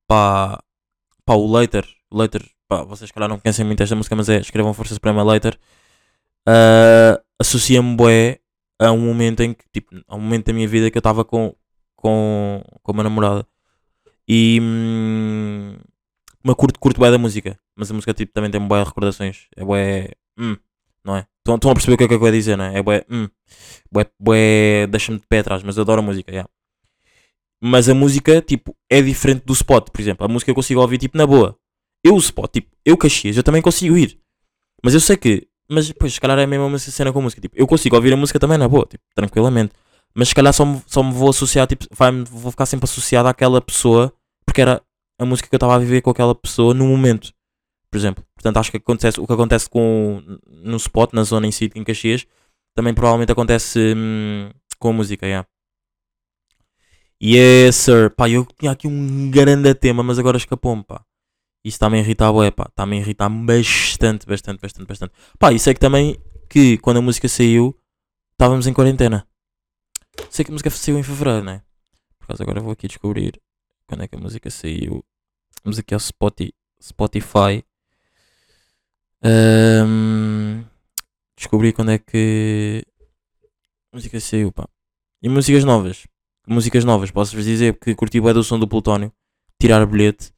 pá, 0.08 0.60
pá, 1.30 1.36
o 1.36 1.46
Later. 1.46 1.86
O 2.10 2.18
Later. 2.18 2.44
Pá, 2.68 2.84
vocês, 2.84 3.12
calhar, 3.12 3.30
não 3.30 3.40
conhecem 3.40 3.64
muito 3.66 3.84
esta 3.84 3.96
música, 3.96 4.16
mas 4.16 4.30
é. 4.30 4.40
Escrevam 4.40 4.74
Força 4.74 4.96
Suprema 4.96 5.22
Later. 5.24 5.60
Ah, 6.48 7.22
Associa-me, 7.40 7.96
bué, 7.96 8.40
a 8.80 8.92
um 8.92 9.00
momento 9.00 9.42
em 9.42 9.54
que. 9.54 9.64
Tipo, 9.72 9.96
a 10.08 10.16
um 10.16 10.20
momento 10.20 10.48
da 10.48 10.54
minha 10.54 10.68
vida 10.68 10.90
que 10.92 10.98
eu 10.98 11.00
estava 11.00 11.24
com, 11.24 11.56
com, 11.96 12.64
com 12.82 12.92
uma 12.92 13.04
namorada. 13.04 13.46
E. 14.28 14.60
Hum, 14.62 15.76
uma 16.44 16.56
curto, 16.56 16.80
curto 16.80 17.00
bué 17.00 17.12
da 17.12 17.18
música. 17.18 17.60
Mas 17.76 17.92
a 17.92 17.94
música 17.94 18.14
tipo, 18.14 18.34
também 18.34 18.52
tem 18.52 18.62
bué 18.62 18.84
recordações. 18.84 19.48
É 19.56 19.64
bué. 19.64 20.10
Hum, 20.38 20.58
não 21.04 21.16
é? 21.16 21.28
Estão 21.48 21.72
a 21.72 21.74
perceber 21.76 21.94
o 21.96 21.98
que 21.98 22.04
é 22.06 22.08
que 22.08 22.14
eu 22.16 22.20
quero 22.20 22.32
dizer, 22.32 22.58
não 22.58 22.66
é? 22.66 22.80
É 22.80 22.84
bué. 22.84 23.06
Hum, 23.10 23.28
bué, 23.92 24.06
bué 24.20 24.88
deixa-me 24.88 25.20
de 25.20 25.28
pé 25.28 25.40
atrás, 25.40 25.64
mas 25.64 25.78
eu 25.78 25.84
adoro 25.84 26.00
a 26.02 26.04
música, 26.04 26.32
yeah. 26.32 26.50
Mas 27.62 27.90
a 27.90 27.94
música, 27.94 28.42
tipo, 28.42 28.76
é 28.90 29.02
diferente 29.02 29.44
do 29.46 29.54
spot, 29.54 29.90
por 29.90 30.00
exemplo. 30.00 30.26
A 30.26 30.30
música 30.30 30.50
eu 30.50 30.56
consigo 30.56 30.82
ouvir, 30.82 30.98
tipo, 30.98 31.18
na 31.18 31.28
boa. 31.28 31.58
Eu, 32.04 32.16
o 32.16 32.20
spot, 32.20 32.52
tipo, 32.52 32.70
eu 32.86 32.96
Caxias, 32.98 33.36
eu 33.36 33.44
também 33.44 33.62
consigo 33.62 33.98
ir. 33.98 34.18
Mas 34.84 34.94
eu 34.94 35.00
sei 35.00 35.18
que. 35.18 35.48
Mas, 35.70 35.92
pois, 35.92 36.14
se 36.14 36.22
calhar 36.22 36.40
é 36.40 36.44
a 36.44 36.48
mesma 36.48 36.80
cena 36.80 37.12
com 37.12 37.20
a 37.20 37.22
música. 37.22 37.42
Tipo, 37.42 37.56
eu 37.58 37.68
consigo 37.68 37.96
ouvir 37.96 38.14
a 38.14 38.18
música 38.18 38.40
também 38.40 38.58
na 38.58 38.68
boa, 38.68 38.86
tipo, 38.86 39.04
tranquilamente. 39.14 39.74
Mas 40.16 40.30
se 40.30 40.36
calhar 40.36 40.54
só 40.54 40.66
me, 40.66 40.82
só 40.88 41.04
me 41.04 41.14
vou 41.14 41.30
associar, 41.30 41.68
tipo, 41.68 41.86
vai 41.92 42.12
vou 42.24 42.52
ficar 42.52 42.66
sempre 42.66 42.86
associado 42.86 43.28
àquela 43.28 43.62
pessoa, 43.62 44.12
porque 44.46 44.62
era 44.62 44.82
a 45.20 45.26
música 45.26 45.48
que 45.50 45.54
eu 45.54 45.58
estava 45.58 45.76
a 45.76 45.80
viver 45.80 46.02
com 46.02 46.10
aquela 46.10 46.34
pessoa 46.34 46.74
no 46.74 46.88
momento, 46.88 47.32
por 47.92 47.98
exemplo. 47.98 48.24
Portanto, 48.34 48.58
acho 48.58 48.72
que 48.72 48.78
acontece, 48.78 49.20
o 49.20 49.28
que 49.28 49.34
acontece 49.34 49.70
com, 49.70 50.24
no 50.64 50.78
spot, 50.78 51.14
na 51.14 51.24
zona 51.24 51.46
em 51.46 51.52
si, 51.52 51.70
em 51.76 51.84
Caxias, 51.84 52.26
também 52.76 52.94
provavelmente 52.94 53.32
acontece 53.32 53.94
hum, 53.96 54.50
com 54.80 54.90
a 54.90 54.94
música, 54.94 55.26
yeah. 55.26 55.48
Yes, 57.22 57.76
sir. 57.76 58.10
Pá, 58.12 58.30
eu 58.30 58.46
tinha 58.58 58.72
aqui 58.72 58.88
um 58.88 59.30
grande 59.30 59.74
tema, 59.76 60.02
mas 60.02 60.18
agora 60.18 60.38
escapou-me, 60.38 60.84
pá. 60.84 61.04
Isso 61.64 61.76
está-me 61.76 61.98
a 61.98 62.02
irritar, 62.02 62.32
bué, 62.32 62.50
pá. 62.50 62.68
Está-me 62.70 62.98
a 62.98 63.00
irritar 63.02 63.30
bastante, 63.30 64.26
bastante, 64.26 64.62
bastante, 64.62 64.88
bastante. 64.88 65.14
Pá, 65.38 65.52
e 65.52 65.60
sei 65.60 65.74
que 65.74 65.80
também 65.80 66.18
que 66.50 66.78
quando 66.78 66.98
a 66.98 67.02
música 67.02 67.28
saiu, 67.28 67.78
estávamos 68.32 68.68
em 68.68 68.74
quarentena. 68.74 69.28
Sei 70.30 70.46
que 70.46 70.52
a 70.52 70.54
música 70.54 70.70
saiu 70.70 70.98
em 70.98 71.04
fevereiro, 71.04 71.44
né? 71.44 71.62
Por 72.20 72.28
causa 72.28 72.44
agora 72.44 72.62
vou 72.62 72.72
aqui 72.72 72.88
descobrir 72.88 73.40
quando 73.86 74.04
é 74.04 74.08
que 74.08 74.16
a 74.16 74.20
música 74.20 74.50
saiu. 74.50 75.04
Vamos 75.64 75.78
aqui 75.78 75.94
ao 75.94 76.00
Spotify. 76.00 77.66
Ahm, 79.22 80.64
descobri 81.36 81.74
quando 81.74 81.92
é 81.92 81.98
que 82.00 82.82
a 83.92 83.98
música 83.98 84.20
saiu, 84.22 84.52
pá. 84.54 84.70
E 85.22 85.28
músicas 85.28 85.66
novas. 85.66 86.08
Músicas 86.50 86.84
novas, 86.84 87.12
posso-vos 87.12 87.46
dizer 87.46 87.78
que 87.78 87.94
curti 87.94 88.20
bué 88.20 88.34
do 88.34 88.44
som 88.44 88.58
do 88.58 88.68
Plutónio. 88.68 89.12
Tirar 89.62 89.86
bilhete. 89.86 90.32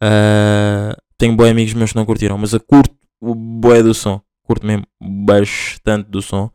Ah, 0.00 0.96
tenho 1.18 1.34
bué 1.34 1.50
amigos 1.50 1.74
meus 1.74 1.90
que 1.90 1.96
não 1.96 2.06
curtiram, 2.06 2.38
mas 2.38 2.52
eu 2.52 2.60
curto 2.60 2.94
o 3.20 3.34
bué 3.34 3.82
do 3.82 3.92
som. 3.92 4.20
Curto 4.44 4.64
mesmo 4.64 4.86
bastante 5.00 6.08
do 6.08 6.22
som. 6.22 6.50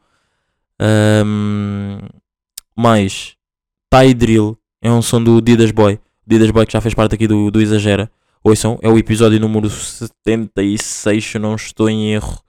Mais 2.73 3.35
Ty 3.89 4.13
Drill 4.13 4.57
é 4.81 4.89
um 4.89 5.01
som 5.01 5.21
do 5.21 5.41
Didas 5.41 5.71
Boy. 5.71 5.99
Didas 6.25 6.49
Boy 6.49 6.65
que 6.65 6.71
já 6.71 6.79
fez 6.79 6.93
parte 6.93 7.15
aqui 7.15 7.27
do, 7.27 7.51
do 7.51 7.61
Exagera. 7.61 8.09
Ouçam, 8.41 8.79
é 8.81 8.87
o 8.87 8.97
episódio 8.97 9.41
número 9.41 9.69
76, 9.69 11.23
se 11.23 11.37
não 11.37 11.55
estou 11.55 11.89
em 11.89 12.13
erro. 12.13 12.41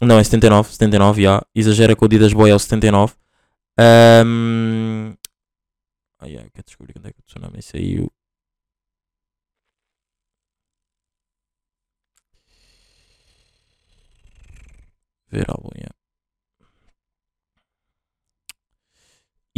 Não, 0.00 0.16
é 0.16 0.22
79, 0.22 0.70
79, 0.70 1.22
já. 1.22 1.42
Exagera 1.54 1.96
com 1.96 2.04
o 2.04 2.08
Didas 2.08 2.32
Boy 2.32 2.50
é 2.50 2.54
o 2.54 2.58
79. 2.58 3.14
Um... 4.24 5.12
Ai, 6.22 6.36
ai, 6.36 6.48
quero 6.50 6.66
descobrir 6.66 6.92
quando 6.94 7.08
é 7.08 7.12
que 7.12 7.20
o 7.20 7.22
tsunami 7.24 7.60
saiu. 7.62 8.06
Ver 15.32 15.48
álbum, 15.50 15.70
yeah. 15.76 15.94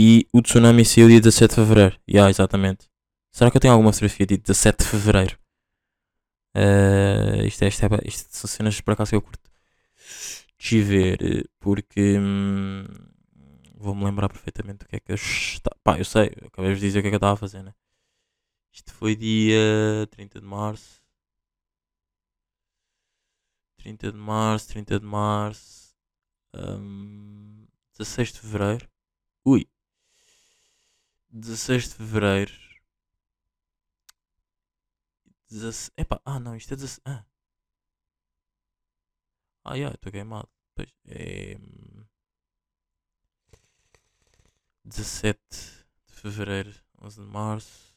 E 0.07 0.27
o 0.37 0.42
tsunami 0.42 0.85
saiu 0.85 1.09
dia 1.09 1.20
17 1.20 1.55
de 1.55 1.61
Fevereiro. 1.62 1.96
Yeah, 2.09 2.29
exatamente. 2.31 2.88
Será 3.35 3.51
que 3.51 3.57
eu 3.57 3.61
tenho 3.61 3.72
alguma 3.72 3.92
fotografia 3.92 4.27
de 4.27 4.37
17 4.37 4.81
de 4.85 4.90
Fevereiro? 4.90 5.38
Eh, 6.55 7.46
isto, 7.46 7.62
é, 7.64 7.68
isto, 7.68 7.85
é, 7.85 7.88
isto 8.05 8.29
são 8.37 8.48
cenas 8.48 8.81
por 8.81 8.92
acaso 8.92 9.11
que 9.11 9.16
eu 9.16 9.22
curto 9.22 9.51
de 10.59 10.83
ver. 10.83 11.18
eh, 11.22 11.44
Porque 11.61 12.18
hum, 12.18 12.85
vou-me 13.83 14.05
lembrar 14.05 14.29
perfeitamente 14.29 14.79
do 14.81 14.87
que 14.88 14.97
é 14.97 15.01
que 15.01 15.12
eu. 15.12 15.16
Pá, 15.85 15.99
eu 15.99 16.05
sei, 16.05 16.33
eu 16.40 16.49
acabei 16.49 16.75
de 16.75 16.81
dizer 16.81 17.01
o 17.01 17.03
que 17.03 17.09
é 17.09 17.11
que 17.11 17.14
eu 17.16 17.18
estava 17.18 17.35
a 17.35 17.37
fazer, 17.37 17.62
né? 17.62 17.75
Isto 18.73 18.92
foi 18.95 19.14
dia 19.16 20.07
30 20.11 20.40
de 20.40 20.47
março. 20.47 21.03
30 23.77 24.12
de 24.12 24.18
março, 24.18 24.68
30 24.68 25.01
de 25.01 25.07
março. 25.07 25.95
hum, 26.55 27.66
16 27.99 28.33
de 28.33 28.40
Fevereiro. 28.40 28.88
Ui. 29.45 29.68
16 31.31 31.88
de 31.88 31.95
Fevereiro. 31.97 32.53
16... 35.51 35.90
Epá, 35.97 36.21
ah 36.25 36.40
não, 36.40 36.57
isto 36.57 36.73
é 36.73 36.77
16... 36.77 37.01
Ah, 37.05 37.25
ah 39.64 39.77
estou 39.79 40.12
queimado. 40.12 40.49
Pois, 40.75 40.88
é... 41.07 41.57
hum, 44.85 44.90
17 44.90 45.40
de 46.07 46.12
Fevereiro, 46.14 46.73
11 47.01 47.21
de 47.21 47.27
Março. 47.27 47.92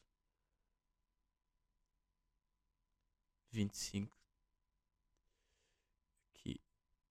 25. 3.51 4.11
Aqui. 6.33 6.59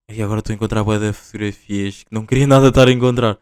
E 0.09 0.21
agora 0.21 0.39
estou 0.39 0.53
a 0.53 0.55
encontrar 0.55 0.83
bué 0.83 0.99
de 0.99 1.13
fotografias 1.13 2.03
que 2.03 2.13
não 2.13 2.25
queria 2.25 2.47
nada 2.47 2.69
estar 2.69 2.87
a 2.87 2.91
encontrar. 2.91 3.39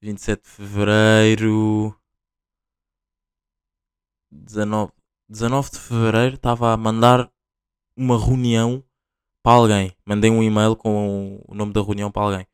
27 0.00 0.42
de 0.42 0.48
Fevereiro. 0.48 1.96
19, 4.32 4.92
19 5.28 5.70
de 5.70 5.78
Fevereiro 5.78 6.34
estava 6.36 6.72
a 6.72 6.76
mandar 6.76 7.30
uma 7.96 8.18
reunião 8.18 8.84
para 9.42 9.56
alguém. 9.56 9.96
Mandei 10.04 10.30
um 10.30 10.42
e-mail 10.42 10.76
com 10.76 11.42
o 11.46 11.54
nome 11.54 11.72
da 11.72 11.82
reunião 11.82 12.10
para 12.10 12.22
alguém. 12.22 12.46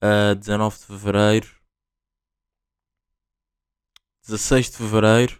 Ah, 0.00 0.34
19 0.34 0.78
de 0.78 0.86
Fevereiro. 0.86 1.61
16 4.26 4.70
de 4.70 4.76
Fevereiro. 4.76 5.38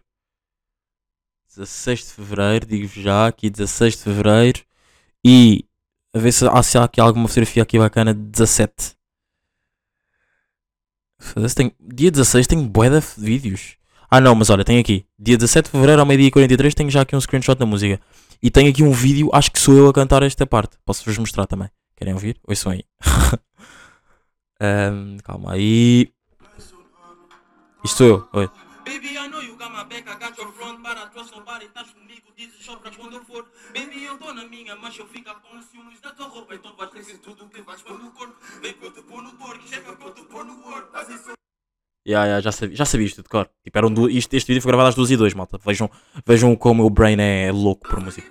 16 1.57 2.01
de 2.01 2.13
Fevereiro, 2.13 2.67
digo-vos 2.67 3.03
já 3.03 3.27
aqui 3.27 3.51
16 3.51 3.97
de 3.97 4.03
Fevereiro. 4.03 4.63
E 5.25 5.65
a 6.15 6.19
ver 6.19 6.33
se 6.33 6.47
há, 6.47 6.63
se 6.63 6.77
há 6.79 6.85
aqui 6.85 7.01
alguma 7.01 7.29
fotografia 7.29 7.63
aqui 7.63 7.79
bacana 7.79 8.13
de 8.15 8.21
17. 8.21 8.97
Foda-se, 11.19 11.55
Tem, 11.55 11.73
dia 11.81 12.11
16 12.11 12.47
tenho 12.47 12.69
bué 12.69 12.91
de 12.91 13.01
vídeos. 13.17 13.77
Ah 14.11 14.21
não, 14.21 14.35
mas 14.35 14.51
olha, 14.51 14.65
tem 14.65 14.79
aqui. 14.79 15.07
Dia 15.19 15.39
17 15.39 15.67
de 15.67 15.71
Fevereiro 15.71 16.01
ao 16.01 16.07
meio-dia 16.07 16.29
e 16.29 16.31
43 16.31 16.75
tenho 16.75 16.91
já 16.91 17.03
aqui 17.03 17.15
um 17.15 17.21
screenshot 17.21 17.55
da 17.55 17.65
música. 17.65 18.01
E 18.43 18.51
tenho 18.51 18.71
aqui 18.71 18.83
um 18.83 18.91
vídeo, 18.91 19.31
acho 19.33 19.51
que 19.53 19.59
sou 19.59 19.75
eu 19.75 19.89
a 19.89 19.93
cantar 19.93 20.23
esta 20.23 20.47
parte. 20.47 20.77
Posso-vos 20.85 21.17
mostrar 21.17 21.47
também. 21.47 21.71
Querem 21.97 22.13
ouvir? 22.13 22.39
Ouçam 22.47 22.73
aí. 22.73 22.85
Ahm, 24.61 25.19
calma 25.23 25.53
aí. 25.53 26.13
Isto 27.85 27.97
sou 27.97 28.07
eu. 28.07 28.29
Oi. 28.33 28.72
Baby, 28.85 29.17
I 29.17 29.29
know 29.29 29.41
you 29.41 29.57
got 29.57 29.71
my 29.73 29.85
back, 29.85 30.09
I 30.09 30.19
got 30.19 30.37
your 30.39 30.53
front, 30.53 30.81
I 30.85 31.09
trust 31.13 31.35
nobody, 31.37 31.67
estás 31.67 31.91
comigo, 31.93 32.23
dizes 32.37 32.65
só 32.65 32.77
pra 32.77 32.91
quando 32.91 33.15
eu 33.17 33.25
for. 33.25 33.47
Baby, 33.75 34.05
eu 34.05 34.19
tô 34.19 34.33
na 34.33 34.45
minha, 34.45 34.75
mas 34.77 34.97
eu 34.99 35.07
fico 35.07 35.31
com 35.41 35.63
ciúmes 35.63 36.01
da 36.01 36.11
tua 36.11 36.27
roupa, 36.27 36.55
então 36.55 36.75
vais 36.77 36.91
ter 36.91 37.19
tudo 37.19 37.49
que 37.49 37.63
vais 37.63 37.81
pôr 37.83 37.99
no 37.99 38.11
corpo. 38.11 38.35
Vem 38.61 38.73
que 38.75 38.85
eu 38.85 38.91
te 38.93 39.03
pôr 39.03 39.23
no 39.23 39.33
porco, 39.35 39.67
chega 39.69 39.95
que 39.95 40.05
eu 40.05 40.15
te 40.15 40.23
pôr 40.25 40.45
no 40.45 40.57
corpo. 40.63 40.97
Assim 40.97 41.17
sou 41.19 41.33
Ya, 42.07 42.27
ya, 42.27 42.41
já 42.41 42.51
sabia, 42.51 42.75
já 42.77 42.85
sabia 42.85 43.07
isto 43.07 43.23
de 43.23 43.29
cor. 43.29 43.49
Tipo, 43.63 43.79
eram 43.79 43.93
du- 43.95 44.11
isto, 44.11 44.35
este 44.35 44.49
vídeo 44.49 44.61
foi 44.63 44.71
gravado 44.71 44.89
às 44.89 44.95
2 44.97 45.11
e 45.13 45.17
2, 45.17 45.35
malta. 45.35 45.57
Vejam, 45.59 45.89
vejam 46.27 46.57
como 46.57 46.85
o 46.85 46.91
brain 46.91 47.17
é 47.21 47.53
louco 47.53 47.89
por 47.89 48.01
música. 48.01 48.29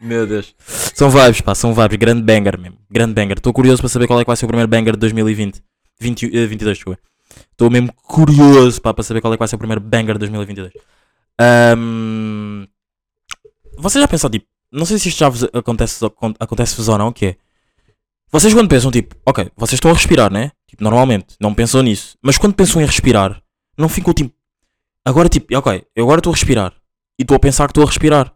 Meu 0.00 0.26
Deus. 0.26 0.54
São 0.94 1.10
vibes, 1.10 1.40
pá, 1.40 1.54
são 1.54 1.74
vibes. 1.74 1.98
Grande 1.98 2.22
banger 2.22 2.58
mesmo. 2.58 2.78
Grande 2.90 3.12
banger. 3.12 3.36
Estou 3.36 3.52
curioso 3.52 3.82
para 3.82 3.88
saber 3.88 4.06
qual 4.06 4.18
é 4.20 4.24
que 4.24 4.28
vai 4.28 4.36
ser 4.36 4.46
o 4.46 4.48
primeiro 4.48 4.68
banger 4.68 4.94
de 4.94 5.00
2020. 5.00 5.62
20, 6.00 6.24
eh, 6.34 6.46
22, 6.46 6.78
desculpa. 6.78 7.00
Estou 7.52 7.70
mesmo 7.70 7.92
curioso, 7.92 8.80
pá, 8.80 8.94
para 8.94 9.04
saber 9.04 9.20
qual 9.20 9.32
é 9.32 9.36
que 9.36 9.40
vai 9.40 9.48
ser 9.48 9.56
o 9.56 9.58
primeiro 9.58 9.80
banger 9.80 10.14
de 10.14 10.20
2022. 10.20 10.72
Ahm, 11.38 12.66
Vocês 13.76 14.02
já 14.02 14.08
pensaram, 14.08 14.32
tipo, 14.32 14.46
não 14.72 14.84
sei 14.84 14.98
se 14.98 15.08
isto 15.08 15.18
já 15.18 15.28
vos 15.28 15.44
acontece, 15.52 16.04
acontece-vos 16.38 16.88
ou 16.88 16.98
não, 16.98 17.12
que 17.12 17.26
é. 17.26 17.36
Vocês 18.32 18.54
quando 18.54 18.68
pensam, 18.68 18.90
tipo, 18.90 19.16
ok, 19.26 19.50
vocês 19.56 19.76
estão 19.76 19.90
a 19.90 19.94
respirar, 19.94 20.32
né? 20.32 20.52
Tipo, 20.66 20.84
normalmente, 20.84 21.34
não 21.40 21.52
pensam 21.52 21.82
nisso. 21.82 22.16
Mas 22.22 22.38
quando 22.38 22.54
pensam 22.54 22.80
em 22.80 22.86
respirar, 22.86 23.42
não 23.76 23.88
ficam 23.88 24.14
tipo. 24.14 24.32
Agora, 25.04 25.28
tipo, 25.28 25.56
ok, 25.56 25.84
eu 25.96 26.04
agora 26.04 26.20
estou 26.20 26.32
a 26.32 26.34
respirar. 26.36 26.72
E 27.18 27.22
estou 27.22 27.36
a 27.36 27.40
pensar 27.40 27.66
que 27.66 27.72
estou 27.72 27.84
a 27.84 27.86
respirar. 27.86 28.32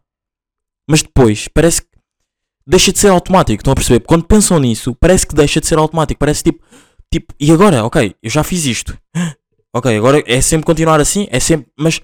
Mas 0.88 1.02
depois, 1.02 1.48
parece 1.48 1.82
que 1.82 1.88
deixa 2.66 2.92
de 2.92 2.98
ser 2.98 3.08
automático. 3.08 3.60
Estão 3.60 3.72
a 3.72 3.76
perceber? 3.76 4.04
Quando 4.04 4.24
pensam 4.24 4.58
nisso, 4.58 4.94
parece 4.94 5.26
que 5.26 5.34
deixa 5.34 5.60
de 5.60 5.66
ser 5.66 5.78
automático. 5.78 6.18
Parece 6.18 6.42
tipo, 6.42 6.64
tipo, 7.12 7.34
e 7.38 7.50
agora? 7.50 7.84
Ok, 7.84 8.14
eu 8.22 8.30
já 8.30 8.42
fiz 8.42 8.64
isto. 8.64 8.98
Ok, 9.76 9.96
agora 9.96 10.22
é 10.24 10.40
sempre 10.40 10.64
continuar 10.64 11.00
assim, 11.00 11.26
é 11.32 11.40
sempre, 11.40 11.68
mas 11.76 12.00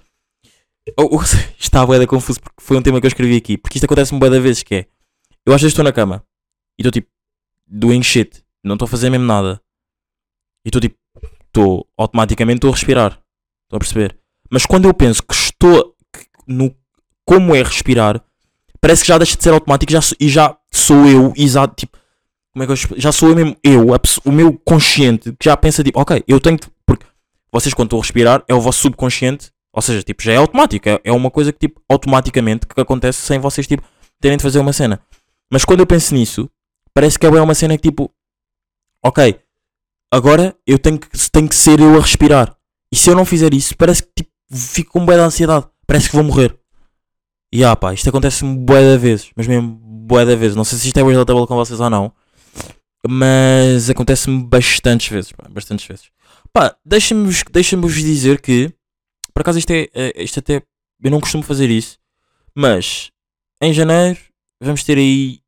oh, 0.98 1.08
oh, 1.16 1.22
está 1.56 1.82
a 1.82 1.86
bué 1.86 2.00
da 2.00 2.06
confuso 2.06 2.40
porque 2.40 2.60
foi 2.60 2.76
um 2.76 2.82
tema 2.82 3.00
que 3.00 3.06
eu 3.06 3.08
escrevi 3.08 3.36
aqui. 3.36 3.56
Porque 3.56 3.78
isto 3.78 3.84
acontece-me 3.84 4.18
bué 4.18 4.28
da 4.28 4.40
vezes 4.40 4.64
que 4.64 4.74
é, 4.74 4.86
eu 5.46 5.54
às 5.54 5.60
vezes 5.60 5.70
estou 5.70 5.84
na 5.84 5.92
cama 5.92 6.24
e 6.76 6.82
estou 6.82 6.90
tipo, 6.90 7.08
doing 7.68 8.02
shit, 8.02 8.42
não 8.64 8.74
estou 8.74 8.86
a 8.86 8.88
fazer 8.88 9.08
mesmo 9.08 9.24
nada. 9.24 9.62
E 10.64 10.68
estou 10.68 10.80
tipo, 10.80 10.98
estou, 11.46 11.86
automaticamente 11.96 12.56
estou 12.56 12.70
a 12.70 12.74
respirar. 12.74 13.22
Estão 13.64 13.76
a 13.76 13.78
perceber? 13.78 14.18
Mas 14.50 14.66
quando 14.66 14.86
eu 14.86 14.92
penso 14.92 15.22
que 15.22 15.32
estou 15.32 15.94
no 16.48 16.74
como 17.24 17.54
é 17.54 17.62
respirar, 17.62 18.20
parece 18.80 19.02
que 19.02 19.08
já 19.08 19.18
deixa 19.18 19.36
de 19.36 19.42
ser 19.42 19.52
automático 19.52 19.92
já, 19.92 20.00
e 20.18 20.28
já 20.28 20.56
sou 20.72 21.06
eu, 21.06 21.32
exato, 21.36 21.74
tipo, 21.76 21.98
como 22.52 22.64
é 22.64 22.66
que 22.66 22.72
eu 22.72 23.00
já 23.00 23.12
sou 23.12 23.28
eu 23.28 23.36
mesmo, 23.36 23.56
eu, 23.62 23.94
a 23.94 24.00
o 24.24 24.32
meu 24.32 24.52
consciente, 24.52 25.32
que 25.32 25.44
já 25.44 25.56
pensa 25.56 25.84
tipo, 25.84 26.00
ok, 26.00 26.24
eu 26.26 26.40
tenho 26.40 26.58
que, 26.58 26.68
porque 26.84 27.06
vocês 27.52 27.74
quando 27.74 27.88
estão 27.88 27.98
a 27.98 28.02
respirar, 28.02 28.44
é 28.48 28.54
o 28.54 28.60
vosso 28.60 28.80
subconsciente, 28.80 29.50
ou 29.72 29.80
seja, 29.80 30.02
tipo, 30.02 30.22
já 30.22 30.32
é 30.32 30.36
automático, 30.36 30.88
é, 30.88 31.00
é 31.04 31.12
uma 31.12 31.30
coisa 31.30 31.52
que 31.52 31.58
tipo, 31.60 31.80
automaticamente, 31.88 32.66
que 32.66 32.80
acontece 32.80 33.20
sem 33.20 33.38
vocês, 33.38 33.66
tipo, 33.66 33.82
terem 34.20 34.36
de 34.36 34.42
fazer 34.42 34.58
uma 34.58 34.72
cena. 34.72 35.00
Mas 35.52 35.64
quando 35.64 35.80
eu 35.80 35.86
penso 35.86 36.14
nisso, 36.14 36.50
parece 36.94 37.18
que 37.18 37.26
é 37.26 37.30
bem 37.30 37.40
uma 37.40 37.54
cena 37.54 37.76
que 37.76 37.88
tipo, 37.88 38.12
ok, 39.04 39.40
agora 40.12 40.56
eu 40.66 40.78
tenho 40.78 40.98
que, 40.98 41.08
tenho 41.30 41.48
que 41.48 41.54
ser 41.54 41.80
eu 41.80 41.96
a 41.96 42.00
respirar. 42.00 42.56
E 42.92 42.96
se 42.96 43.08
eu 43.08 43.14
não 43.14 43.24
fizer 43.24 43.54
isso, 43.54 43.76
parece 43.76 44.02
que 44.02 44.10
tipo, 44.16 44.30
fico 44.50 44.92
com 44.92 45.06
bué 45.06 45.14
de 45.14 45.22
ansiedade, 45.22 45.66
parece 45.86 46.08
que 46.08 46.16
vou 46.16 46.24
morrer. 46.24 46.59
E 47.52 47.64
ah 47.64 47.74
pá, 47.74 47.92
isto 47.92 48.08
acontece-me 48.08 48.56
bué 48.56 48.80
de 48.80 48.98
vezes, 48.98 49.30
mas 49.34 49.46
mesmo 49.46 49.72
bué 49.72 50.24
de 50.24 50.36
vezes. 50.36 50.56
Não 50.56 50.64
sei 50.64 50.78
se 50.78 50.86
isto 50.88 50.98
é 50.98 51.02
relatable 51.02 51.46
com 51.46 51.56
vocês 51.56 51.80
ou 51.80 51.90
não, 51.90 52.12
mas 53.08 53.90
acontece-me 53.90 54.42
bastantes 54.44 55.08
vezes, 55.08 55.32
pá, 55.32 55.48
bastantes 55.48 55.86
vezes. 55.86 56.10
Pá, 56.52 56.76
deixem-me 56.84 57.32
deixem 57.50 57.80
dizer 57.80 58.40
que, 58.40 58.72
por 59.32 59.40
acaso 59.40 59.58
isto 59.58 59.70
é, 59.70 59.88
é- 59.94 60.22
isto 60.22 60.38
até, 60.38 60.62
eu 61.02 61.10
não 61.10 61.20
costumo 61.20 61.42
fazer 61.42 61.70
isso, 61.70 61.98
mas 62.54 63.10
em 63.60 63.72
janeiro 63.72 64.18
vamos 64.60 64.84
ter 64.84 64.98
aí, 64.98 65.40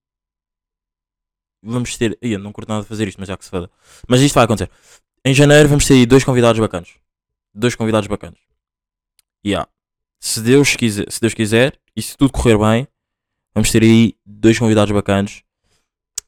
vamos 1.62 1.96
ter, 1.96 2.18
eu 2.20 2.38
não 2.38 2.52
curto 2.52 2.68
nada 2.68 2.82
de 2.82 2.88
fazer 2.88 3.06
isto, 3.08 3.18
mas 3.18 3.28
já 3.28 3.36
que 3.36 3.44
se 3.44 3.50
foda. 3.50 3.70
Mas 4.08 4.20
isto 4.20 4.34
vai 4.34 4.44
acontecer. 4.44 4.70
Em 5.24 5.34
janeiro 5.34 5.68
vamos 5.68 5.86
ter 5.86 5.94
aí 5.94 6.06
dois 6.06 6.24
convidados 6.24 6.60
bacanas. 6.60 6.90
Dois 7.54 7.74
convidados 7.74 8.08
bacanas. 8.08 8.40
Yeah. 9.44 9.68
Se 10.20 10.40
Deus 10.40 10.74
quiser, 10.74 11.10
se 11.10 11.20
Deus 11.20 11.34
quiser 11.34 11.78
e 11.96 12.02
se 12.02 12.16
tudo 12.16 12.33
correr 12.33 12.59
bem, 12.59 12.88
vamos 13.55 13.70
ter 13.70 13.83
aí 13.83 14.14
dois 14.24 14.59
convidados 14.59 14.92
bacanas. 14.92 15.42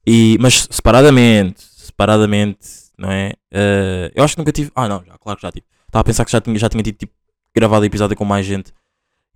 E, 0.07 0.37
mas 0.41 0.69
separadamente, 0.71 1.63
separadamente, 1.63 2.69
não 2.99 3.11
é? 3.11 3.33
Eh, 3.53 4.13
eu 4.15 4.23
acho 4.25 4.35
que 4.35 4.41
nunca 4.41 4.53
tive. 4.53 4.71
Ah, 4.75 4.89
não, 4.89 5.03
já, 5.05 5.17
claro 5.19 5.39
que 5.39 5.43
já 5.43 5.51
tive. 5.53 5.67
Estava 5.87 6.01
a 6.01 6.05
pensar 6.05 6.25
que 6.25 6.33
já 6.33 6.41
tinha, 6.41 6.59
já 6.59 6.69
tinha 6.69 6.83
tido 6.83 6.97
tipo, 6.97 7.13
gravado 7.55 7.85
episódio 7.85 8.17
com 8.17 8.25
mais 8.25 8.45
gente. 8.47 8.73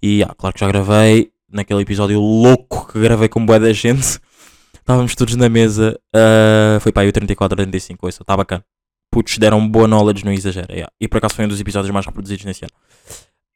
E 0.03 0.23
ah, 0.23 0.35
claro 0.37 0.55
que 0.55 0.61
já 0.61 0.69
gravei. 0.69 1.33
Naquele 1.51 1.81
episódio 1.81 2.21
louco 2.21 2.93
que 2.93 3.01
gravei 3.01 3.29
com 3.29 3.45
boa 3.45 3.59
da 3.59 3.73
gente. 3.73 4.21
Estávamos 4.75 5.15
todos 5.15 5.35
na 5.37 5.49
mesa. 5.49 5.99
eh, 6.15 6.79
foi 6.81 6.93
para 6.93 7.03
aí 7.03 7.09
o 7.09 7.13
34, 7.13 7.57
35. 7.57 8.09
Isso, 8.09 8.23
está 8.23 8.37
bacana. 8.37 8.65
Putos 9.11 9.39
deram 9.39 9.67
boa 9.67 9.89
knowledge, 9.89 10.25
não 10.25 10.33
exagera. 10.33 10.71
yeah. 10.71 10.93
E 11.01 11.09
por 11.09 11.19
acaso 11.19 11.35
foi 11.35 11.47
um 11.47 11.49
dos 11.49 11.59
episódios 11.61 11.91
mais 11.91 12.05
reproduzidos 12.05 12.45
nesse 12.45 12.65
ano. 12.65 12.73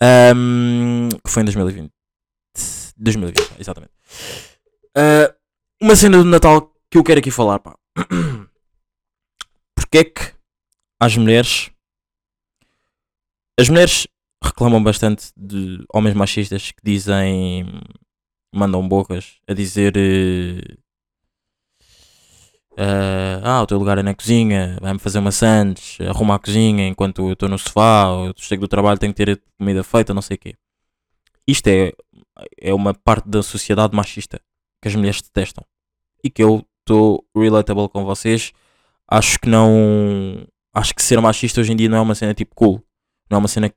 Ahm, 0.01 1.09
que 1.25 1.31
foi 1.31 1.43
em 1.43 1.45
2020. 1.45 1.91
2020, 3.03 3.61
exatamente. 3.61 3.93
Ah, 4.97 5.35
uma 5.81 5.97
cena 5.97 6.19
do 6.19 6.25
Natal 6.25 6.73
que 6.91 6.99
eu 6.99 7.05
quero 7.05 7.21
aqui 7.21 7.31
falar, 7.31 7.59
pá. 7.59 7.77
Porque 9.75 9.99
é 9.99 10.05
que 10.05 10.33
as 11.01 11.17
mulheres. 11.17 11.71
As 13.59 13.69
mulheres 13.69 14.07
reclamam 14.43 14.83
bastante 14.83 15.33
de 15.37 15.85
homens 15.93 16.15
machistas 16.15 16.71
que 16.71 16.83
dizem. 16.83 17.67
mandam 18.55 18.87
bocas 18.87 19.39
a 19.49 19.55
dizer. 19.55 19.97
eh, 19.97 20.77
eh, 22.77 23.41
ah, 23.45 23.63
o 23.63 23.67
teu 23.67 23.79
lugar 23.79 23.99
é 23.99 24.03
na 24.03 24.15
cozinha, 24.15 24.79
vai-me 24.81 24.99
fazer 24.99 25.21
maçãs, 25.21 25.99
arruma 26.01 26.37
a 26.37 26.39
cozinha 26.39 26.87
enquanto 26.89 27.27
eu 27.29 27.33
estou 27.33 27.49
no 27.49 27.59
sofá, 27.59 28.09
ou 28.11 28.33
chego 28.37 28.63
do 28.63 28.69
trabalho 28.69 28.99
tenho 28.99 29.13
que 29.13 29.25
ter 29.25 29.43
comida 29.59 29.83
feita, 29.85 30.15
não 30.15 30.23
sei 30.23 30.37
o 30.37 30.41
quê. 30.41 30.55
Isto 31.47 31.69
é, 31.69 31.93
é 32.61 32.73
uma 32.75 32.95
parte 32.95 33.29
da 33.29 33.43
sociedade 33.43 33.95
machista 33.95 34.41
que 34.81 34.89
as 34.89 34.95
mulheres 34.95 35.21
detestam 35.21 35.65
e 36.23 36.31
que 36.31 36.43
eu 36.43 36.67
estou 36.81 37.25
relatable 37.37 37.89
com 37.89 38.05
vocês. 38.05 38.53
Acho 39.09 39.39
que 39.39 39.49
não. 39.49 40.47
Acho 40.75 40.95
que 40.95 41.03
ser 41.03 41.21
machista 41.21 41.61
hoje 41.61 41.73
em 41.73 41.77
dia 41.77 41.89
não 41.89 41.99
é 41.99 42.01
uma 42.01 42.15
cena 42.15 42.35
tipo 42.35 42.55
cool. 42.55 42.83
Não 43.31 43.37
é 43.37 43.39
uma 43.39 43.49
cena 43.49 43.69
que. 43.69 43.77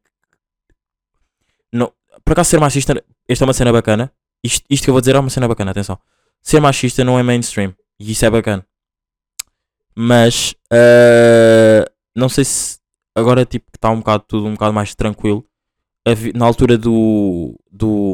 Não, 1.71 1.91
por 2.23 2.33
acaso 2.33 2.49
ser 2.49 2.59
machista, 2.59 3.03
esta 3.27 3.43
é 3.43 3.47
uma 3.47 3.53
cena 3.53 3.71
bacana. 3.71 4.11
Isto, 4.43 4.65
isto 4.69 4.83
que 4.83 4.89
eu 4.89 4.93
vou 4.93 5.01
dizer 5.01 5.15
é 5.15 5.19
uma 5.19 5.29
cena 5.29 5.47
bacana, 5.47 5.71
atenção. 5.71 5.99
Ser 6.41 6.59
machista 6.59 7.03
não 7.03 7.17
é 7.19 7.23
mainstream 7.23 7.75
e 7.99 8.11
isso 8.11 8.25
é 8.25 8.29
bacana. 8.29 8.65
Mas 9.95 10.53
eh, 10.71 11.85
não 12.15 12.29
sei 12.29 12.43
se 12.45 12.79
agora 13.15 13.45
tipo 13.45 13.65
está 13.73 13.89
um 13.89 13.99
bocado 13.99 14.25
tudo 14.27 14.47
um 14.47 14.53
bocado 14.53 14.73
mais 14.73 14.93
tranquilo. 14.93 15.45
Na 16.35 16.45
altura 16.45 16.77
do. 16.77 17.59
do 17.71 18.13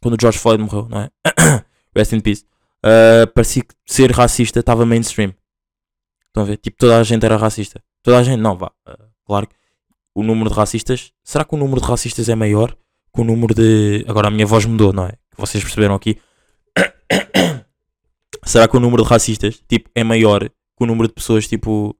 quando 0.00 0.14
o 0.14 0.18
George 0.20 0.38
Floyd 0.38 0.62
morreu, 0.62 0.88
não 0.88 1.00
é? 1.00 1.10
Rest 1.96 2.12
in 2.12 2.20
peace. 2.20 2.44
eh, 2.84 3.26
parecia 3.26 3.62
que 3.62 3.74
ser 3.86 4.10
racista 4.10 4.60
estava 4.60 4.84
mainstream. 4.84 5.32
Estão 6.26 6.42
a 6.42 6.46
ver? 6.46 6.56
Tipo, 6.56 6.76
toda 6.78 6.98
a 6.98 7.02
gente 7.02 7.24
era 7.24 7.36
racista. 7.36 7.82
Toda 8.02 8.18
a 8.18 8.22
gente, 8.22 8.40
não, 8.40 8.56
vá. 8.56 8.72
eh, 8.86 8.96
claro 9.24 9.46
que 9.46 9.54
o 10.14 10.22
número 10.22 10.50
de 10.50 10.56
racistas. 10.56 11.12
Será 11.22 11.44
que 11.44 11.54
o 11.54 11.58
número 11.58 11.80
de 11.80 11.86
racistas 11.86 12.28
é 12.28 12.34
maior 12.34 12.76
que 13.14 13.20
o 13.20 13.24
número 13.24 13.54
de. 13.54 14.04
Agora 14.08 14.28
a 14.28 14.30
minha 14.30 14.46
voz 14.46 14.64
mudou, 14.66 14.92
não 14.92 15.06
é? 15.06 15.12
Vocês 15.36 15.62
perceberam 15.62 15.94
aqui. 15.94 16.18
Será 18.44 18.66
que 18.66 18.76
o 18.76 18.80
número 18.80 19.04
de 19.04 19.08
racistas 19.08 19.62
tipo, 19.68 19.88
é 19.94 20.02
maior 20.02 20.48
que 20.48 20.80
o 20.80 20.86
número 20.86 21.06
de 21.08 21.14
pessoas 21.14 21.46
tipo, 21.46 21.94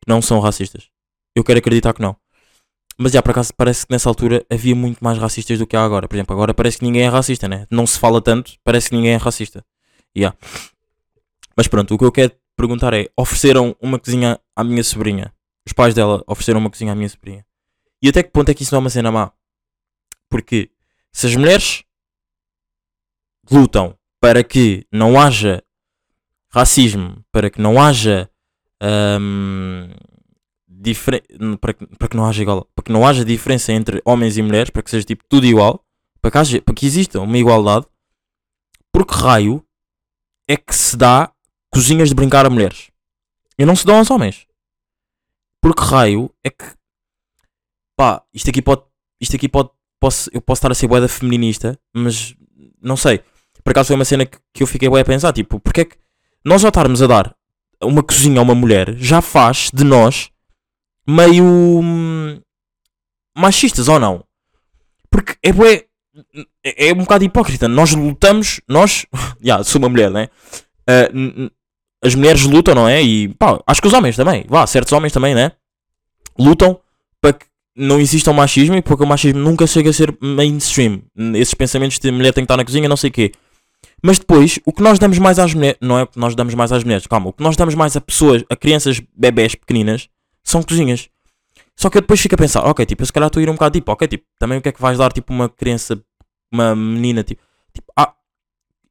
que 0.00 0.08
não 0.08 0.22
são 0.22 0.40
racistas? 0.40 0.88
Eu 1.34 1.44
quero 1.44 1.58
acreditar 1.58 1.92
que 1.92 2.00
não. 2.00 2.16
Mas 2.96 3.12
já, 3.12 3.22
por 3.22 3.32
acaso, 3.32 3.52
parece 3.56 3.86
que 3.86 3.92
nessa 3.92 4.08
altura 4.08 4.44
havia 4.48 4.74
muito 4.74 5.02
mais 5.02 5.18
racistas 5.18 5.58
do 5.58 5.66
que 5.66 5.76
há 5.76 5.84
agora. 5.84 6.06
Por 6.06 6.14
exemplo, 6.14 6.34
agora 6.34 6.54
parece 6.54 6.78
que 6.78 6.84
ninguém 6.84 7.02
é 7.02 7.08
racista, 7.08 7.48
né? 7.48 7.66
Não 7.70 7.86
se 7.86 7.98
fala 7.98 8.22
tanto, 8.22 8.52
parece 8.62 8.90
que 8.90 8.96
ninguém 8.96 9.12
é 9.12 9.16
racista. 9.16 9.64
Yeah. 10.16 10.36
Mas 11.56 11.66
pronto, 11.66 11.94
o 11.94 11.98
que 11.98 12.04
eu 12.04 12.12
quero 12.12 12.32
perguntar 12.56 12.94
é: 12.94 13.08
ofereceram 13.16 13.76
uma 13.80 13.98
cozinha 13.98 14.38
à 14.54 14.62
minha 14.62 14.84
sobrinha? 14.84 15.34
Os 15.66 15.72
pais 15.72 15.94
dela 15.94 16.22
ofereceram 16.26 16.60
uma 16.60 16.70
cozinha 16.70 16.92
à 16.92 16.94
minha 16.94 17.08
sobrinha. 17.08 17.44
E 18.02 18.08
até 18.08 18.22
que 18.22 18.30
ponto 18.30 18.48
é 18.50 18.54
que 18.54 18.62
isso 18.62 18.72
não 18.74 18.78
é 18.78 18.80
uma 18.80 18.90
cena 18.90 19.10
má? 19.10 19.32
Porque 20.28 20.70
se 21.12 21.26
as 21.26 21.34
mulheres 21.34 21.82
lutam 23.50 23.96
para 24.20 24.44
que 24.44 24.86
não 24.92 25.20
haja 25.20 25.62
racismo, 26.50 27.24
para 27.32 27.50
que 27.50 27.60
não 27.60 27.82
haja 27.82 28.30
hum, 29.20 29.88
difere- 30.84 31.24
para, 31.60 31.74
para 31.98 32.08
que 32.08 32.16
não 32.16 32.26
haja 32.26 32.42
igual, 32.42 32.68
para 32.74 32.84
que 32.84 32.92
não 32.92 33.06
haja 33.06 33.24
diferença 33.24 33.72
entre 33.72 34.00
homens 34.04 34.36
e 34.36 34.42
mulheres, 34.42 34.70
para 34.70 34.82
que 34.82 34.90
seja 34.90 35.04
tipo 35.04 35.24
tudo 35.28 35.46
igual, 35.46 35.84
para 36.20 36.30
que, 36.30 36.38
haja, 36.38 36.62
para 36.62 36.74
que 36.74 36.86
exista 36.86 37.20
uma 37.20 37.38
igualdade, 37.38 37.86
por 38.92 39.06
que 39.06 39.14
raio 39.14 39.64
é 40.48 40.56
que 40.56 40.74
se 40.74 40.96
dá 40.96 41.32
cozinhas 41.72 42.08
de 42.08 42.14
brincar 42.14 42.46
a 42.46 42.50
mulheres? 42.50 42.90
E 43.58 43.64
não 43.64 43.74
se 43.74 43.84
dão 43.86 43.96
aos 43.96 44.10
homens. 44.10 44.46
Porque 45.60 45.82
raio 45.82 46.30
é 46.44 46.50
que. 46.50 46.64
Pá, 47.96 48.22
isto 48.32 48.50
aqui 48.50 48.60
pode. 48.60 48.82
Isto 49.20 49.36
aqui 49.36 49.48
pode. 49.48 49.70
Posso, 50.00 50.28
eu 50.32 50.42
posso 50.42 50.58
estar 50.58 50.70
a 50.70 50.74
ser 50.74 50.86
boeda 50.86 51.08
feminista, 51.08 51.78
mas 51.94 52.34
não 52.80 52.96
sei. 52.96 53.22
Por 53.62 53.70
acaso 53.70 53.86
foi 53.88 53.96
uma 53.96 54.04
cena 54.04 54.26
que, 54.26 54.38
que 54.52 54.62
eu 54.62 54.66
fiquei 54.66 54.88
bué 54.88 55.00
a 55.00 55.04
pensar. 55.04 55.32
Tipo, 55.32 55.58
porque 55.58 55.80
é 55.80 55.84
que 55.86 55.96
nós 56.44 56.60
já 56.60 56.68
estarmos 56.68 57.00
a 57.00 57.06
dar 57.06 57.34
uma 57.82 58.02
cozinha 58.02 58.38
a 58.40 58.42
uma 58.42 58.54
mulher 58.54 58.94
já 58.96 59.22
faz 59.22 59.70
de 59.72 59.84
nós 59.84 60.30
meio. 61.06 61.44
hum, 61.44 62.40
machistas 63.36 63.88
ou 63.88 63.98
não? 63.98 64.24
Porque 65.10 65.34
é. 65.42 65.50
É, 66.64 66.88
é 66.88 66.92
um 66.92 66.98
bocado 66.98 67.24
hipócrita. 67.24 67.66
Nós 67.68 67.92
lutamos. 67.92 68.60
Nós. 68.68 69.06
Já, 69.42 69.62
sou 69.64 69.80
uma 69.80 69.88
mulher, 69.88 70.10
né? 70.10 70.28
Ah, 70.86 71.08
n- 71.12 71.32
n- 71.36 71.50
as 72.02 72.14
mulheres 72.14 72.42
lutam, 72.42 72.74
não 72.74 72.88
é? 72.88 73.02
E 73.02 73.28
pá, 73.34 73.58
acho 73.66 73.80
que 73.80 73.88
os 73.88 73.94
homens 73.94 74.16
também. 74.16 74.44
Vá, 74.48 74.66
certos 74.66 74.92
homens 74.92 75.12
também, 75.12 75.34
né? 75.34 75.52
Lutam 76.38 76.78
para 77.20 77.32
que 77.32 77.46
não 77.76 77.98
exista 77.98 78.30
o 78.30 78.34
machismo 78.34 78.76
e 78.76 78.82
porque 78.82 79.02
o 79.02 79.06
machismo 79.06 79.40
nunca 79.40 79.66
chega 79.66 79.90
a 79.90 79.92
ser 79.92 80.16
mainstream. 80.20 81.02
Esses 81.34 81.54
pensamentos 81.54 81.98
de 81.98 82.10
mulher 82.10 82.32
tem 82.32 82.42
que 82.42 82.46
estar 82.46 82.56
na 82.56 82.64
cozinha, 82.64 82.88
não 82.88 82.96
sei 82.96 83.10
o 83.10 83.12
quê. 83.12 83.32
Mas 84.02 84.18
depois, 84.18 84.58
o 84.66 84.72
que 84.72 84.82
nós 84.82 84.98
damos 84.98 85.18
mais 85.18 85.38
às 85.38 85.54
mulheres, 85.54 85.78
não 85.80 85.98
é 85.98 86.02
o 86.02 86.06
que 86.06 86.18
nós 86.18 86.34
damos 86.34 86.52
mais 86.54 86.70
às 86.72 86.84
mulheres, 86.84 87.06
calma, 87.06 87.30
o 87.30 87.32
que 87.32 87.42
nós 87.42 87.56
damos 87.56 87.74
mais 87.74 87.96
a 87.96 88.00
pessoas, 88.02 88.44
a 88.50 88.54
crianças, 88.54 89.00
bebés 89.16 89.54
pequeninas, 89.54 90.08
são 90.44 90.62
cozinhas. 90.62 91.08
Só 91.76 91.90
que 91.90 91.98
eu 91.98 92.02
depois 92.02 92.20
fico 92.20 92.34
a 92.34 92.38
pensar, 92.38 92.62
ok, 92.64 92.86
tipo, 92.86 93.02
eu 93.02 93.06
se 93.06 93.12
calhar 93.12 93.26
estou 93.26 93.40
a 93.40 93.42
ir 93.42 93.50
um 93.50 93.54
bocado 93.54 93.72
tipo, 93.72 93.90
ok, 93.90 94.06
tipo, 94.06 94.24
também 94.38 94.58
o 94.58 94.62
que 94.62 94.68
é 94.68 94.72
que 94.72 94.80
vais 94.80 94.98
dar, 94.98 95.12
tipo, 95.12 95.32
uma 95.32 95.48
criança, 95.48 96.00
uma 96.52 96.74
menina, 96.76 97.24
tipo, 97.24 97.42
tipo 97.72 97.92
ah, 97.96 98.14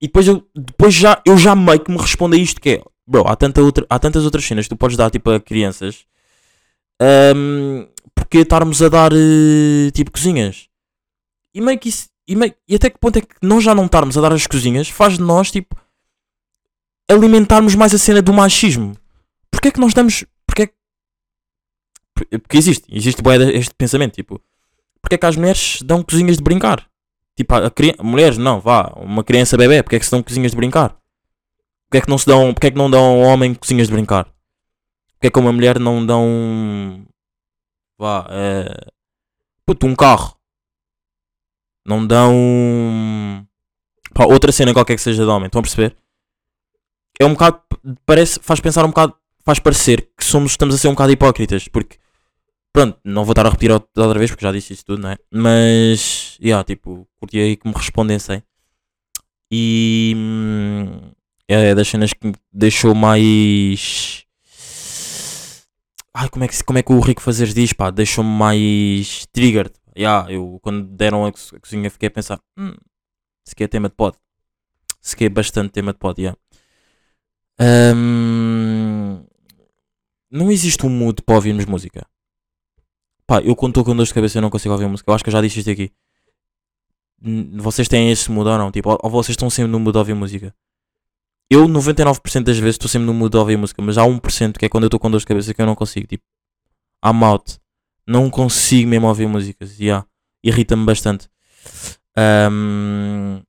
e 0.02 0.08
depois 0.08 0.28
eu, 0.28 0.46
depois 0.54 0.94
já, 0.94 1.22
eu 1.26 1.38
já 1.38 1.56
meio 1.56 1.80
que 1.80 1.92
me 1.92 1.98
respondo 1.98 2.36
a 2.36 2.38
isto 2.38 2.60
que 2.60 2.70
é, 2.72 2.84
bro, 3.08 3.26
há, 3.28 3.36
tanta 3.36 3.62
outra, 3.62 3.86
há 3.89 3.98
tantas 4.00 4.26
outras 4.26 4.44
cenas 4.44 4.66
que 4.66 4.70
tu 4.70 4.78
podes 4.78 4.98
dar, 4.98 5.10
tipo, 5.10 5.30
a 5.30 5.39
crianças, 5.39 6.06
ahm, 7.02 7.88
porque 8.13 8.39
estarmos 8.39 8.82
a 8.82 8.89
dar, 8.89 9.12
eh, 9.13 9.92
tipo, 9.92 10.12
cozinhas? 10.12 10.68
E 11.54 11.62
meio 11.62 11.80
que 11.80 11.89
isso, 11.89 12.10
e, 12.28 12.36
meio, 12.36 12.54
e 12.68 12.76
até 12.76 12.89
que 12.89 13.00
ponto 13.00 13.18
é 13.18 13.22
que 13.22 13.36
nós 13.42 13.63
já 13.63 13.74
não 13.76 13.86
estarmos 13.86 14.18
a 14.18 14.22
dar 14.22 14.34
as 14.34 14.48
cozinhas 14.48 14.89
faz 14.89 15.18
de 15.18 15.24
nós, 15.24 15.52
tipo, 15.52 15.76
alimentarmos 17.10 17.76
mais 17.76 17.94
a 17.94 17.98
cena 17.98 18.22
do 18.22 18.34
machismo? 18.34 18.96
Porquê 19.52 19.70
é 19.70 19.72
que 19.72 19.80
nós 19.80 19.94
damos, 19.94 20.26
porque 20.46 20.63
é 20.63 20.68
que 20.68 20.74
por- 20.74 22.03
porque 22.13 22.58
existe, 22.58 22.86
existe 22.89 23.21
este 23.54 23.73
pensamento, 23.76 24.13
tipo, 24.13 24.41
porque 25.02 25.15
é 25.15 25.17
que 25.17 25.26
as 25.26 25.36
mulheres 25.36 25.82
dão 25.82 26.04
cozinhas 26.04 26.38
de 26.38 26.43
brincar? 26.43 26.88
Tipo, 27.36 27.56
a, 27.56 27.71
cri- 27.71 27.95
mulheres, 28.02 28.38
não, 28.38 28.60
vá, 28.60 28.93
uma 28.95 29.23
criança 29.23 29.58
bebê, 29.58 29.82
porque 29.82 29.95
é 29.95 29.99
que 29.99 30.06
se 30.06 30.12
dão 30.12 30.21
cozinhas 30.23 30.52
de 30.52 30.58
brincar? 30.58 30.95
Porque 31.86 31.97
é 31.97 32.02
que 32.02 32.10
não 32.10 32.17
se 32.17 32.26
dão, 32.26 32.54
porque 32.54 32.67
é 32.67 32.71
que 32.71 32.78
não 32.78 32.89
dão 32.89 33.04
ao 33.04 33.17
homem 33.19 33.54
cozinhas 33.54 33.88
de 33.88 33.93
brincar? 33.93 34.26
Porque 35.13 35.28
é 35.28 35.30
que 35.32 35.39
a 35.39 35.41
uma 35.41 35.52
mulher 35.52 35.80
não 35.80 36.06
dão, 36.06 37.06
vá, 37.97 38.28
é, 38.30 38.91
puto, 39.65 39.88
um 39.88 39.95
carro? 39.95 40.38
Não 41.86 42.06
dão, 42.06 43.45
pá, 44.13 44.26
outra 44.26 44.52
cena 44.52 44.73
qualquer 44.73 44.95
que 44.95 45.02
seja 45.02 45.23
de 45.23 45.30
homem, 45.30 45.47
estão 45.47 45.60
a 45.60 45.63
perceber? 45.63 45.97
É 47.19 47.26
um 47.26 47.34
bocado, 47.34 47.62
parece, 48.06 48.39
faz 48.41 48.60
pensar 48.60 48.86
um 48.86 48.89
bocado, 48.89 49.15
faz 49.43 49.60
parecer 49.60 50.10
que 50.17 50.23
somos, 50.23 50.52
estamos 50.52 50.76
a 50.76 50.78
ser 50.78 50.88
um 50.88 50.91
bocado 50.93 51.12
hipócritas, 51.12 51.67
porque 51.67 51.97
Pronto, 52.74 53.00
não 53.04 53.24
vou 53.24 53.34
estar 53.34 53.46
a 53.46 53.50
repetir 53.50 53.72
outra 53.72 54.18
vez 54.18 54.32
porque 54.32 54.44
já 54.46 54.52
disse 54.52 54.74
isso 54.74 54.84
tudo, 54.86 55.02
não 55.04 55.10
é? 55.12 55.18
Mas, 55.32 56.38
yeah, 56.42 56.64
tipo, 56.64 57.08
curti 57.20 57.38
aí 57.38 57.56
que 57.56 57.68
me 57.68 57.74
respondessem. 57.74 58.42
E 59.52 60.14
hum, 60.18 61.12
é 61.48 61.76
das 61.76 61.88
cenas 61.88 62.14
que 62.14 62.28
me 62.28 62.34
deixou 62.52 62.96
mais. 62.96 64.26
Ai, 66.14 66.30
como 66.30 66.44
é 66.46 66.48
que, 66.48 66.64
como 66.64 66.80
é 66.80 66.84
que 66.84 66.92
o 66.94 67.00
Rico 67.00 67.22
Fazeres 67.22 67.54
diz, 67.54 67.74
pá? 67.74 67.90
Deixou-me 67.92 68.30
mais 68.30 69.26
triggered. 69.32 69.74
Yeah, 69.98 70.32
eu, 70.32 70.60
quando 70.62 70.84
deram 70.88 71.26
a, 71.26 71.32
co- 71.32 71.56
a 71.56 71.60
cozinha, 71.60 71.90
fiquei 71.90 72.08
a 72.08 72.12
pensar: 72.12 72.40
hum, 72.58 72.74
isso 73.46 73.54
aqui 73.54 73.64
é 73.64 73.68
tema 73.68 73.90
de 73.90 73.96
pod. 73.96 74.18
Isso 75.02 75.16
aqui 75.16 75.26
é 75.26 75.30
bastante 75.30 75.72
tema 75.72 75.94
de 75.94 76.00
pod, 76.00 76.20
yeah. 76.22 76.38
Hum, 77.60 79.24
não 80.32 80.52
existe 80.52 80.86
um 80.86 80.90
mood 80.90 81.22
para 81.22 81.36
ouvirmos 81.36 81.66
música. 81.66 82.06
Pá, 83.26 83.42
eu 83.42 83.56
quando 83.56 83.72
estou 83.72 83.86
com 83.86 83.96
dor 83.96 84.06
de 84.06 84.14
cabeça 84.14 84.38
eu 84.38 84.42
não 84.42 84.50
consigo 84.50 84.74
ouvir 84.74 84.88
música. 84.88 85.10
Eu 85.10 85.16
acho 85.16 85.24
que 85.24 85.30
eu 85.30 85.32
já 85.32 85.42
disse 85.42 85.60
isto 85.60 85.70
aqui. 85.70 85.92
Vocês 87.56 87.88
têm 87.88 88.12
esse 88.12 88.30
mood 88.30 88.50
ou 88.50 88.58
não? 88.58 88.72
Tipo, 88.72 88.98
ou 89.02 89.10
vocês 89.10 89.34
estão 89.34 89.50
sempre 89.50 89.72
no 89.72 89.80
mood 89.80 89.94
de 89.94 89.98
ouvir 90.00 90.14
música? 90.14 90.54
Eu, 91.50 91.68
99% 91.68 92.44
das 92.44 92.58
vezes, 92.58 92.76
estou 92.76 92.90
sempre 92.90 93.06
no 93.06 93.14
mood 93.14 93.32
de 93.32 93.38
ouvir 93.38 93.58
música. 93.58 93.82
Mas 93.82 93.98
há 93.98 94.04
1% 94.04 94.58
que 94.58 94.66
é 94.66 94.70
quando 94.70 94.84
eu 94.84 94.88
estou 94.88 95.00
com 95.00 95.10
dor 95.10 95.20
de 95.20 95.26
cabeça 95.26 95.54
que 95.54 95.62
eu 95.62 95.66
não 95.66 95.76
consigo. 95.76 96.06
Tipo, 96.08 96.24
I'm 97.06 97.24
out. 97.24 97.58
Não 98.06 98.30
consigo 98.30 98.90
mesmo 98.90 99.08
ouvir 99.08 99.28
músicas. 99.28 99.80
Yeah. 99.80 100.06
Irrita-me 100.44 100.86
bastante. 100.86 101.30
Ahm, 102.18 103.42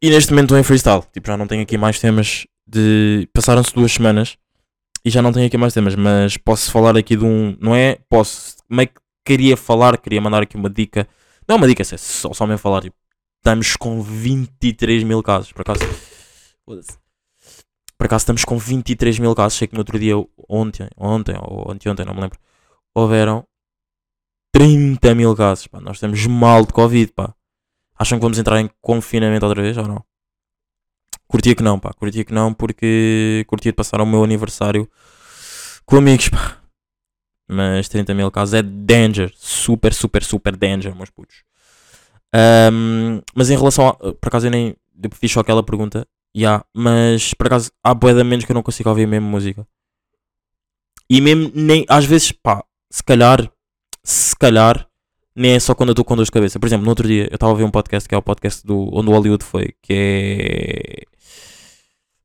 E 0.00 0.10
neste 0.10 0.30
momento 0.30 0.46
estou 0.46 0.58
em 0.58 0.62
freestyle. 0.62 1.02
Tipo, 1.12 1.26
já 1.26 1.36
não 1.36 1.46
tenho 1.46 1.62
aqui 1.62 1.76
mais 1.76 1.98
temas 1.98 2.46
de. 2.66 3.28
Passaram-se 3.32 3.74
duas 3.74 3.92
semanas 3.92 4.38
e 5.04 5.10
já 5.10 5.22
não 5.22 5.32
tenho 5.32 5.46
aqui 5.46 5.56
mais 5.56 5.72
temas, 5.74 5.94
mas 5.94 6.36
posso 6.36 6.70
falar 6.70 6.96
aqui 6.96 7.16
de 7.16 7.24
um. 7.24 7.56
Não 7.60 7.74
é? 7.74 7.98
Posso. 8.08 8.56
Meio 8.68 8.88
que 8.88 9.00
queria 9.24 9.56
falar, 9.56 9.98
queria 9.98 10.20
mandar 10.20 10.42
aqui 10.42 10.56
uma 10.56 10.70
dica. 10.70 11.08
Não 11.46 11.54
é 11.54 11.58
uma 11.58 11.66
dica, 11.66 11.82
é 11.82 11.84
só, 11.84 12.32
só 12.32 12.46
mesmo 12.46 12.58
falar. 12.58 12.82
Tipo, 12.82 12.96
estamos 13.38 13.76
com 13.76 14.02
23 14.02 15.02
mil 15.04 15.22
casos, 15.22 15.52
por 15.52 15.62
acaso. 15.62 15.80
Por 16.66 18.04
acaso 18.04 18.22
estamos 18.22 18.44
com 18.44 18.58
23 18.58 19.18
mil 19.18 19.34
casos. 19.34 19.58
Sei 19.58 19.66
que 19.66 19.74
no 19.74 19.80
outro 19.80 19.98
dia, 19.98 20.14
ontem, 20.48 20.88
ontem 20.96 21.36
ou 21.40 21.70
anteontem, 21.70 22.04
não 22.04 22.14
me 22.14 22.20
lembro, 22.20 22.38
houveram 22.94 23.44
30 24.52 25.14
mil 25.14 25.34
casos. 25.34 25.66
Pá. 25.66 25.80
Nós 25.80 25.96
estamos 25.96 26.26
mal 26.26 26.66
de 26.66 26.72
Covid, 26.72 27.12
pá. 27.12 27.34
Acham 27.98 28.18
que 28.18 28.22
vamos 28.22 28.38
entrar 28.38 28.60
em 28.60 28.70
confinamento 28.80 29.44
outra 29.44 29.62
vez 29.62 29.76
ou 29.76 29.86
não? 29.88 30.04
Curtia 31.28 31.54
que 31.54 31.62
não, 31.62 31.78
pá. 31.78 31.92
Curtia 31.92 32.24
que 32.24 32.32
não 32.32 32.54
porque 32.54 33.44
curtia 33.46 33.70
de 33.70 33.76
passar 33.76 34.00
o 34.00 34.06
meu 34.06 34.24
aniversário 34.24 34.88
com 35.84 35.96
amigos, 35.96 36.28
pá. 36.30 36.56
Mas 37.46 37.88
30 37.88 38.14
mil 38.14 38.30
casos 38.30 38.54
é 38.54 38.62
danger. 38.62 39.32
Super, 39.36 39.94
super, 39.94 40.24
super 40.24 40.56
danger, 40.56 40.94
meus 40.94 41.10
putos. 41.10 41.44
Ahm, 42.32 43.20
mas 43.34 43.50
em 43.50 43.56
relação 43.56 43.88
a. 43.88 43.94
Por 43.94 44.28
acaso 44.28 44.46
eu 44.46 44.50
nem. 44.50 44.76
Eu 45.02 45.10
fiz 45.12 45.32
só 45.32 45.40
aquela 45.40 45.62
pergunta. 45.62 46.06
Ya, 46.36 46.64
mas 46.74 47.32
por 47.34 47.46
acaso 47.46 47.70
há 47.82 47.94
de 47.94 48.24
menos 48.24 48.44
que 48.44 48.52
eu 48.52 48.54
não 48.54 48.62
consigo 48.62 48.88
ouvir 48.90 49.06
mesmo 49.06 49.28
música. 49.28 49.66
E 51.08 51.20
mesmo 51.20 51.50
nem. 51.54 51.86
Às 51.88 52.04
vezes, 52.04 52.32
pá, 52.32 52.62
se 52.90 53.02
calhar. 53.02 53.50
Se 54.04 54.36
calhar. 54.36 54.86
Nem 55.34 55.52
é 55.52 55.60
só 55.60 55.74
quando 55.74 55.90
eu 55.90 55.92
estou 55.92 56.04
com 56.04 56.16
dor 56.16 56.24
de 56.24 56.30
cabeça. 56.30 56.58
Por 56.58 56.66
exemplo, 56.66 56.84
no 56.84 56.90
outro 56.90 57.06
dia 57.06 57.28
eu 57.30 57.34
estava 57.34 57.52
a 57.52 57.54
ver 57.54 57.64
um 57.64 57.70
podcast 57.70 58.08
que 58.08 58.14
é 58.14 58.18
o 58.18 58.22
podcast 58.22 58.66
do, 58.66 58.90
onde 58.92 59.08
o 59.08 59.12
Hollywood 59.12 59.44
foi. 59.44 59.72
Que 59.80 59.94
é. 59.94 61.17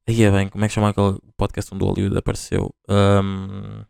Aí 0.08 0.22
é 0.24 0.32
bem, 0.32 0.50
como 0.50 0.66
é 0.66 0.68
que 0.68 0.74
chama 0.74 0.90
aquele 0.90 1.18
podcast 1.38 1.74
onde 1.74 1.84
o 1.84 1.88
Hollywood 1.88 2.18
apareceu? 2.18 2.74
Ahm, 2.90 3.86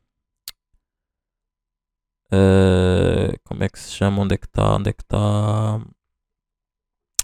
ah, 2.34 3.32
como 3.43 3.63
é 3.63 3.69
que 3.69 3.80
se 3.80 3.91
chama? 3.91 4.21
Onde 4.23 4.34
é 4.36 4.38
que 4.38 4.47
está? 4.47 4.76
Onde 4.76 4.89
é 4.89 4.93
que 4.93 5.04
está? 5.04 5.80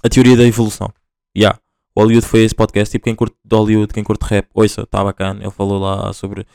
A 0.04 0.10
teoria 0.10 0.38
da 0.38 0.44
evolução. 0.44 0.94
Yeah. 1.36 1.60
O 1.96 2.02
Hollywood 2.02 2.28
foi 2.28 2.42
esse 2.42 2.56
podcast. 2.56 2.92
Tipo, 2.92 3.06
quem 3.06 3.16
curte 3.16 3.36
de 3.44 3.56
Hollywood, 3.56 3.94
quem 3.94 4.04
curte 4.04 4.26
rap, 4.26 4.48
ouça, 4.54 4.84
está 4.84 5.04
bacana. 5.04 5.42
Ele 5.42 5.52
falou 5.52 5.80
lá 5.80 6.14
sobre. 6.14 6.46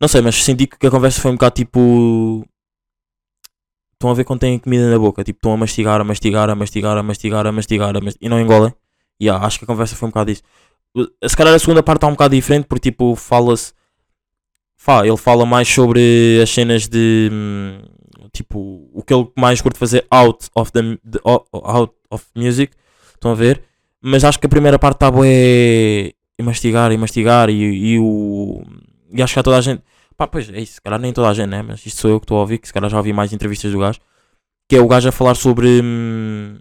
Não 0.00 0.08
sei, 0.08 0.20
mas 0.22 0.36
senti 0.44 0.66
que 0.66 0.86
a 0.86 0.90
conversa 0.90 1.20
foi 1.20 1.30
um 1.32 1.34
bocado 1.34 1.56
tipo. 1.56 2.44
Estão 3.94 4.10
a 4.10 4.14
ver 4.14 4.24
quando 4.24 4.40
têm 4.40 4.58
comida 4.58 4.90
na 4.90 4.98
boca. 4.98 5.24
Tipo, 5.24 5.38
estão 5.38 5.52
a 5.52 5.56
mastigar, 5.56 6.00
a 6.00 6.04
mastigar, 6.04 6.48
a 6.50 6.54
mastigar, 6.54 6.96
a 6.96 7.02
mastigar, 7.02 7.46
a 7.46 7.52
mastigar, 7.52 7.96
a 7.96 8.00
mastigar 8.00 8.26
e 8.26 8.28
não 8.28 8.40
engolem. 8.40 8.72
Yeah, 9.20 9.44
acho 9.44 9.58
que 9.58 9.64
a 9.64 9.66
conversa 9.66 9.96
foi 9.96 10.06
um 10.06 10.10
bocado 10.10 10.30
isso. 10.30 10.42
Se 11.26 11.36
calhar 11.36 11.54
a 11.54 11.58
segunda 11.58 11.82
parte 11.82 11.98
está 11.98 12.06
um 12.08 12.12
bocado 12.12 12.34
diferente 12.34 12.66
porque 12.66 12.90
tipo 12.90 13.14
fala-se. 13.14 13.72
Fá, 14.76 15.06
ele 15.06 15.16
fala 15.16 15.44
mais 15.44 15.68
sobre 15.68 16.40
as 16.42 16.50
cenas 16.50 16.86
de 16.88 17.28
hum, 17.32 17.80
tipo 18.32 18.88
o 18.92 19.02
que 19.02 19.12
ele 19.12 19.28
mais 19.36 19.60
curte 19.60 19.78
fazer 19.78 20.06
out 20.10 20.48
of 20.54 20.70
the 20.72 20.80
o- 21.24 21.44
out 21.52 21.92
of 22.10 22.24
music. 22.34 22.72
Estão 23.14 23.32
a 23.32 23.34
ver? 23.34 23.62
Mas 24.00 24.22
acho 24.24 24.38
que 24.38 24.46
a 24.46 24.48
primeira 24.48 24.78
parte 24.78 24.96
está 24.96 25.10
bué 25.10 26.12
e 26.38 26.42
mastigar 26.42 26.92
e 26.92 26.96
mastigar 26.96 27.50
e, 27.50 27.54
e 27.94 27.98
o. 27.98 28.62
E 29.12 29.20
acho 29.22 29.34
que 29.34 29.40
há 29.40 29.42
toda 29.42 29.58
a 29.58 29.60
gente. 29.60 29.82
Pá, 30.16 30.26
pois 30.26 30.48
é 30.50 30.60
isso, 30.60 30.74
se 30.74 30.80
calhar 30.80 31.00
nem 31.00 31.12
toda 31.12 31.28
a 31.28 31.34
gente, 31.34 31.48
né? 31.48 31.62
Mas 31.62 31.84
isto 31.84 32.00
sou 32.00 32.10
eu 32.10 32.20
que 32.20 32.24
estou 32.24 32.38
a 32.38 32.40
ouvir, 32.40 32.58
que 32.58 32.66
se 32.68 32.72
calhar 32.72 32.90
já 32.90 32.96
ouvi 32.98 33.12
mais 33.12 33.32
entrevistas 33.32 33.72
do 33.72 33.78
gajo. 33.80 33.98
Que 34.68 34.76
é 34.76 34.80
o 34.80 34.86
gajo 34.88 35.08
a 35.08 35.12
falar 35.12 35.34
sobre. 35.34 35.80
hum, 35.82 36.58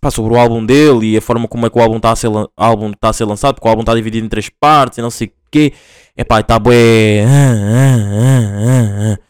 pá, 0.00 0.10
sobre 0.10 0.34
o 0.34 0.38
álbum 0.38 0.64
dele 0.64 1.12
e 1.12 1.16
a 1.16 1.20
forma 1.20 1.48
como 1.48 1.66
é 1.66 1.70
que 1.70 1.78
o 1.78 1.82
álbum 1.82 1.96
está 1.96 2.12
a 2.12 2.16
ser, 2.16 2.30
álbum 2.56 2.92
tá 2.92 3.10
a 3.10 3.12
ser 3.12 3.24
lançado, 3.24 3.54
porque 3.54 3.66
o 3.66 3.70
álbum 3.70 3.82
está 3.82 3.94
dividido 3.94 4.26
em 4.26 4.28
três 4.28 4.48
partes 4.48 4.98
e 4.98 5.02
não 5.02 5.10
sei 5.10 5.28
o 5.28 5.32
quê. 5.50 5.72
É 6.16 6.24
pá, 6.24 6.40
está 6.40 6.58
bué. 6.58 7.24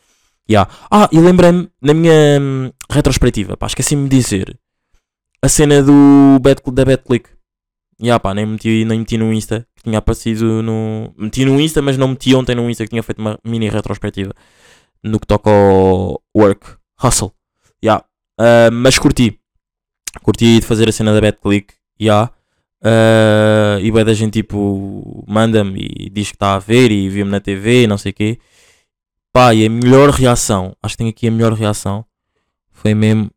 Yeah. 0.48 0.70
Ah, 0.88 1.09
e 1.11 1.18
lembrei-me 1.18 1.68
na 1.83 1.92
minha 1.92 2.38
hum, 2.40 2.70
retrospectiva, 2.88 3.57
pá, 3.57 3.66
esqueci-me 3.66 4.09
de 4.09 4.16
dizer 4.16 4.57
a 5.42 5.48
cena 5.48 5.83
do 5.83 6.38
Bad, 6.40 6.62
da 6.72 6.85
Bad 6.85 7.02
Click. 7.02 7.29
Yeah, 8.00 8.20
pá, 8.20 8.33
nem 8.33 8.46
meti, 8.46 8.85
nem 8.85 9.00
meti 9.00 9.18
no 9.18 9.33
Insta 9.33 9.66
que 9.74 9.83
tinha 9.83 9.98
aparecido 9.98 10.62
no. 10.62 11.12
Meti 11.16 11.44
no 11.44 11.61
Insta, 11.61 11.83
mas 11.83 11.96
não 11.96 12.09
meti 12.09 12.35
ontem 12.35 12.55
no 12.55 12.70
Insta 12.70 12.85
que 12.85 12.90
tinha 12.90 13.02
feito 13.02 13.18
uma 13.18 13.38
mini 13.44 13.68
retrospectiva 13.68 14.33
no 15.02 15.18
que 15.18 15.26
toca 15.26 15.50
ao 15.50 16.22
work, 16.37 16.76
hustle. 17.02 17.33
Yeah. 17.83 18.05
Ah, 18.38 18.70
mas 18.72 18.98
curti. 18.98 19.40
Curti 20.22 20.61
de 20.61 20.66
fazer 20.66 20.88
a 20.88 20.92
cena 20.92 21.12
da 21.14 21.20
Bad 21.20 21.38
Click. 21.42 21.74
Yeah. 22.00 22.31
Ah, 22.83 23.79
e 23.81 23.90
vai 23.90 24.05
da 24.05 24.14
gente 24.14 24.35
tipo 24.35 25.24
manda-me 25.26 25.81
e 25.98 26.11
diz 26.11 26.29
que 26.29 26.37
está 26.37 26.55
a 26.55 26.59
ver 26.59 26.90
e 26.92 27.09
viu-me 27.09 27.31
na 27.31 27.40
TV 27.40 27.85
e 27.85 27.87
não 27.87 27.98
sei 27.98 28.11
o 28.12 28.14
quê. 28.14 28.38
Pá, 29.33 29.55
e 29.55 29.66
a 29.66 29.70
melhor 29.70 30.11
reação, 30.11 30.74
acho 30.83 30.94
que 30.94 30.98
tenho 30.98 31.11
aqui 31.11 31.29
a 31.29 31.31
melhor 31.31 31.52
reação, 31.52 32.05
foi 32.70 32.94
mesmo. 32.94 33.31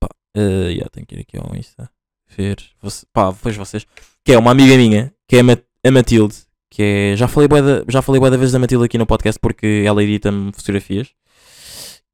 Pá, 0.00 0.08
ah, 0.36 0.40
yeah, 0.40 0.88
tenho 0.90 1.06
que 1.06 1.14
ir 1.16 1.20
aqui 1.20 1.36
ao 1.38 1.54
Insta 1.56 1.90
ver. 2.36 2.58
Você, 2.82 3.06
pá, 3.12 3.30
depois 3.30 3.56
vocês. 3.56 3.86
Que 4.24 4.32
é 4.32 4.38
uma 4.38 4.50
amiga 4.50 4.76
minha, 4.76 5.12
que 5.28 5.36
é 5.36 5.40
a, 5.40 5.42
Ma- 5.42 5.58
a 5.84 5.90
Matilde. 5.90 6.34
Que 6.70 6.82
é. 6.82 7.16
Já 7.16 7.28
falei 7.28 7.48
da, 7.48 7.84
já 7.88 8.02
falei 8.02 8.20
da 8.20 8.36
vez 8.36 8.52
da 8.52 8.58
Matilde 8.58 8.84
aqui 8.84 8.98
no 8.98 9.06
podcast 9.06 9.38
porque 9.40 9.84
ela 9.86 10.02
edita-me 10.02 10.52
fotografias. 10.52 11.10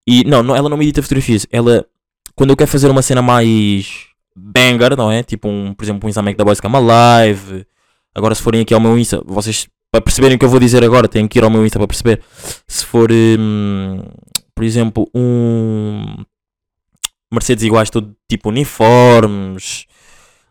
E 0.07 0.25
não, 0.25 0.43
não, 0.43 0.55
ela 0.55 0.69
não 0.69 0.77
me 0.77 0.85
edita 0.85 1.03
fotografias. 1.03 1.47
Ela, 1.51 1.87
quando 2.35 2.51
eu 2.51 2.57
quero 2.57 2.71
fazer 2.71 2.91
uma 2.91 3.03
cena 3.03 3.23
mais 3.23 4.07
banger, 4.37 4.97
não 4.97 5.11
é? 5.11 5.23
Tipo, 5.23 5.49
um, 5.49 5.75
por 5.75 5.85
exemplo, 5.85 6.07
um 6.07 6.09
Instagram 6.11 6.35
da 6.35 6.45
Boys 6.45 6.59
uma 6.65 6.79
live. 6.79 7.67
Agora, 8.15 8.35
se 8.35 8.43
forem 8.43 8.61
aqui 8.61 8.75
ao 8.75 8.81
meu 8.81 8.99
Insta, 8.99 9.23
vocês, 9.25 9.67
para 9.91 10.01
perceberem 10.01 10.37
o 10.37 10.39
que 10.39 10.45
eu 10.45 10.49
vou 10.49 10.61
dizer 10.61 10.85
agora, 10.85 11.09
têm 11.09 11.27
que 11.29 11.39
ir 11.39 11.45
ao 11.45 11.51
meu 11.51 11.65
Insta 11.65 11.79
para 11.79 11.89
perceber. 11.89 12.23
Se 12.67 12.85
for, 12.85 13.11
hum, 13.11 14.03
por 14.55 14.65
exemplo, 14.65 15.09
um 15.15 16.05
Mercedes 17.33 17.65
iguais, 17.65 17.89
tudo 17.91 18.15
tipo 18.29 18.51
uniformes. 18.51 19.87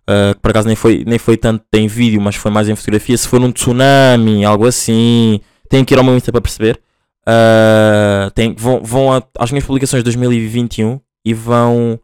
Uh, 0.09 0.33
que 0.33 0.41
por 0.41 0.49
acaso 0.49 0.67
nem 0.67 0.75
foi, 0.75 1.03
nem 1.05 1.19
foi 1.19 1.37
tanto 1.37 1.63
em 1.75 1.87
vídeo, 1.87 2.19
mas 2.19 2.35
foi 2.35 2.49
mais 2.51 2.67
em 2.67 2.75
fotografia. 2.75 3.15
Se 3.17 3.27
for 3.27 3.39
um 3.39 3.51
tsunami, 3.51 4.43
algo 4.43 4.65
assim, 4.65 5.39
têm 5.69 5.85
que 5.85 5.93
ir 5.93 5.97
ao 5.97 6.03
meu 6.03 6.15
Insta 6.17 6.31
para 6.31 6.41
perceber. 6.41 6.81
Uh, 7.21 8.31
tem, 8.31 8.55
vão 8.55 8.81
vão 8.83 9.13
a- 9.13 9.21
às 9.37 9.51
minhas 9.51 9.63
publicações 9.65 10.01
de 10.01 10.05
2021 10.05 10.99
e 11.23 11.33
vão. 11.33 11.99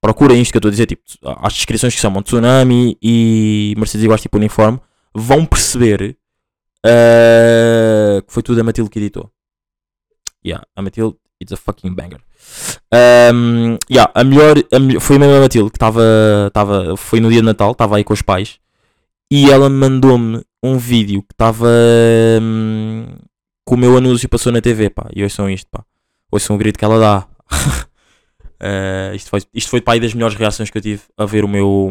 Procurem 0.00 0.40
isto 0.40 0.52
que 0.52 0.56
eu 0.56 0.60
estou 0.60 0.68
a 0.68 0.72
dizer, 0.72 0.86
tipo, 0.86 1.02
as 1.42 1.52
descrições 1.54 1.94
que 1.94 2.00
chamam 2.00 2.22
Tsunami 2.22 2.96
e 3.02 3.74
Mercedes 3.76 4.04
iguais, 4.04 4.22
tipo 4.22 4.36
uniforme, 4.36 4.80
vão 5.12 5.44
perceber 5.44 6.16
uh, 6.86 8.22
que 8.22 8.32
foi 8.32 8.42
tudo 8.42 8.60
a 8.60 8.64
Matilde 8.64 8.90
que 8.90 8.98
editou. 8.98 9.30
Yeah, 10.46 10.64
a 10.76 10.82
Matilde, 10.82 11.16
it's 11.42 11.52
a 11.52 11.56
fucking 11.56 11.94
banger. 11.94 12.20
Um, 12.94 13.76
yeah, 13.90 14.10
a 14.14 14.22
melhor, 14.22 14.56
a 14.72 14.78
melhor- 14.78 15.00
foi 15.00 15.16
a 15.16 15.18
mesma 15.18 15.40
Matilde 15.40 15.70
que 15.70 15.76
estava, 15.76 16.02
estava, 16.46 16.96
foi 16.96 17.20
no 17.20 17.28
dia 17.28 17.40
de 17.40 17.46
Natal, 17.46 17.72
estava 17.72 17.96
aí 17.96 18.04
com 18.04 18.12
os 18.12 18.22
pais 18.22 18.60
e 19.30 19.50
ela 19.50 19.68
mandou-me 19.68 20.42
um 20.62 20.78
vídeo 20.78 21.22
que 21.22 21.34
estava 21.34 21.68
hum, 22.40 23.06
que 23.66 23.74
o 23.74 23.76
meu 23.76 23.96
anúncio 23.96 24.28
passou 24.28 24.50
na 24.50 24.60
TV, 24.60 24.90
pá, 24.90 25.08
e 25.14 25.22
ouçam 25.22 25.50
isto, 25.50 25.68
pá, 25.70 25.84
ouçam 26.30 26.56
o 26.56 26.58
grito 26.58 26.78
que 26.78 26.84
ela 26.84 26.98
dá. 26.98 27.28
Uh, 28.60 29.14
isto 29.14 29.30
foi, 29.30 29.42
isto 29.54 29.70
foi 29.70 29.80
pá, 29.80 29.92
aí 29.92 30.00
das 30.00 30.14
melhores 30.14 30.36
reações 30.36 30.68
que 30.68 30.78
eu 30.78 30.82
tive 30.82 31.02
a 31.16 31.24
ver 31.24 31.44
o 31.44 31.48
meu, 31.48 31.90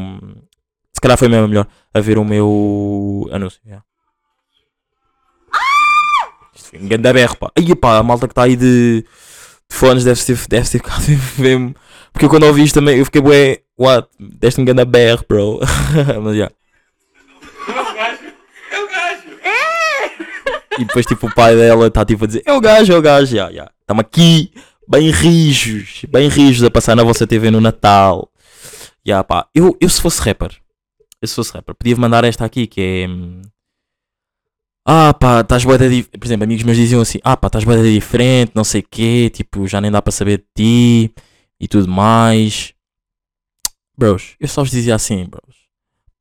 se 0.93 0.99
calhar 0.99 1.17
foi 1.17 1.27
mesmo 1.27 1.45
a 1.45 1.47
melhor, 1.47 1.67
a 1.93 1.99
ver 1.99 2.17
o 2.17 2.25
meu 2.25 3.30
anúncio. 3.32 3.62
yeah. 3.65 3.84
Isto 6.56 6.69
foi 6.69 6.80
um 6.80 6.88
grande 6.88 7.13
berro, 7.13 7.38
pá. 7.38 7.51
Aí, 7.56 7.75
pá, 7.75 7.97
a 7.97 8.03
malta 8.03 8.27
que 8.27 8.32
está 8.32 8.43
aí 8.43 8.56
de, 8.56 9.01
de 9.01 9.75
fones 9.75 10.03
deve 10.03 10.21
ter, 10.23 10.38
deve 10.47 10.69
ter 10.69 10.80
ficado 10.80 11.03
mesmo. 11.38 11.75
Porque 12.12 12.25
eu 12.25 12.30
quando 12.30 12.43
ouvi 12.43 12.63
isto 12.63 12.80
também, 12.80 12.97
eu 12.97 13.06
fiquei, 13.06 13.21
bué, 13.21 13.60
what? 13.77 14.08
Deste 14.19 14.60
um 14.60 14.65
grande 14.65 14.84
berro, 14.86 15.23
bro. 15.27 15.60
Mas, 16.23 16.36
já. 16.36 16.51
E 20.80 20.86
depois, 20.86 21.06
tipo, 21.06 21.27
o 21.27 21.34
pai 21.34 21.56
dela 21.56 21.88
está 21.88 22.06
tipo 22.06 22.23
a 22.23 22.27
dizer: 22.27 22.43
É 22.45 22.53
o 22.53 22.62
gajo, 22.62 22.93
é 22.93 22.97
o 22.97 23.01
gajo, 23.01 23.36
já, 23.36 23.51
já. 23.51 23.69
Estamos 23.82 24.01
aqui, 24.01 24.51
bem 24.88 25.10
rijos, 25.12 26.06
bem 26.10 26.30
rijos 26.30 26.63
a 26.63 26.71
passar 26.71 26.95
na 26.95 27.04
vossa 27.04 27.28
TV 27.28 27.52
no 27.52 27.60
Natal. 27.62 28.32
Já, 29.06 29.23
pá. 29.23 29.47
Eu, 29.54 29.78
eu 29.80 29.89
se 29.89 30.02
fosse 30.02 30.21
rapper, 30.21 30.56
eu 31.21 31.28
se 31.28 31.36
fosse 31.36 31.54
rapper, 31.54 31.76
podia 31.76 31.95
mandar 31.95 32.23
esta 32.23 32.45
aqui 32.45 32.67
que 32.67 32.82
é. 32.82 33.08
hum, 33.08 33.41
Ah, 34.86 35.13
pá, 35.13 35.41
estás 35.41 35.63
da 35.63 35.88
dif-" 35.88 36.10
Por 36.17 36.26
exemplo, 36.26 36.43
amigos 36.45 36.63
meus 36.63 36.78
diziam 36.78 37.02
assim: 37.02 37.19
Ah, 37.23 37.36
pá, 37.38 37.47
estás 37.47 37.63
bué 37.63 37.76
da 37.78 37.84
diferente, 37.84 38.52
não 38.56 38.63
sei 38.63 38.82
o 38.82 38.88
quê, 38.89 39.30
tipo, 39.34 39.67
já 39.67 39.82
nem 39.82 39.91
dá 39.91 40.02
para 40.02 40.12
saber 40.12 40.39
de 40.39 40.45
ti 40.56 41.13
e 41.60 41.67
tudo 41.67 41.88
mais. 41.88 42.73
Bros, 43.97 44.36
eu 44.39 44.47
só 44.47 44.62
vos 44.62 44.71
dizia 44.71 44.95
assim, 44.95 45.26
bros. 45.26 45.56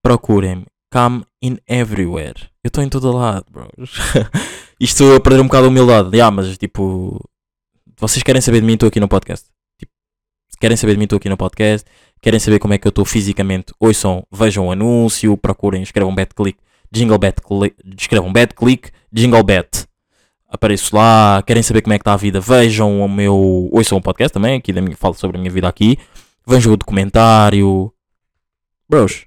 Procurem-me. 0.02 0.66
Come 0.90 1.24
in 1.42 1.58
everywhere. 1.68 2.48
Eu 2.64 2.68
estou 2.68 2.82
em 2.82 2.88
todo 2.88 3.12
lado, 3.12 3.44
bros. 3.50 3.90
Isto 4.80 5.14
a 5.14 5.20
perder 5.20 5.40
um 5.40 5.44
bocado 5.46 5.66
a 5.66 5.68
humildade. 5.68 6.10
Yeah, 6.16 6.30
mas 6.30 6.56
tipo. 6.56 7.20
Vocês 7.98 8.22
querem 8.22 8.42
saber 8.42 8.60
de 8.60 8.66
mim, 8.66 8.74
estou 8.74 8.88
aqui 8.88 9.00
no 9.00 9.08
podcast. 9.08 9.46
Tipo, 9.78 9.90
querem 10.60 10.76
saber 10.76 10.92
de 10.92 10.98
mim, 10.98 11.04
estou 11.04 11.16
aqui 11.16 11.30
no 11.30 11.36
podcast. 11.36 11.88
Querem 12.20 12.38
saber 12.38 12.58
como 12.58 12.74
é 12.74 12.78
que 12.78 12.86
eu 12.86 12.90
estou 12.90 13.06
fisicamente? 13.06 13.72
Ouçam, 13.80 14.26
vejam 14.30 14.66
o 14.66 14.72
anúncio, 14.72 15.34
procurem, 15.36 15.82
escrevam 15.82 16.14
bad 16.14 16.34
click, 16.34 16.58
jingle 16.92 17.18
bad 17.18 17.36
click, 17.40 17.76
escrevam 17.98 18.30
bad 18.30 18.54
click, 18.54 18.90
jingle 19.10 19.42
bet. 19.42 19.86
Apareço 20.46 20.94
lá, 20.94 21.42
querem 21.46 21.62
saber 21.62 21.80
como 21.80 21.94
é 21.94 21.98
que 21.98 22.02
está 22.02 22.12
a 22.12 22.18
vida? 22.18 22.38
Vejam 22.38 23.00
o 23.00 23.08
meu. 23.08 23.34
Ouçam 23.72 23.96
o 23.96 24.02
podcast 24.02 24.32
também, 24.32 24.58
aqui 24.58 24.74
da 24.74 24.82
minha, 24.82 24.96
falo 24.96 25.14
sobre 25.14 25.38
a 25.38 25.40
minha 25.40 25.50
vida 25.50 25.66
aqui. 25.66 25.98
Vejam 26.46 26.74
o 26.74 26.76
documentário. 26.76 27.90
Bros, 28.88 29.24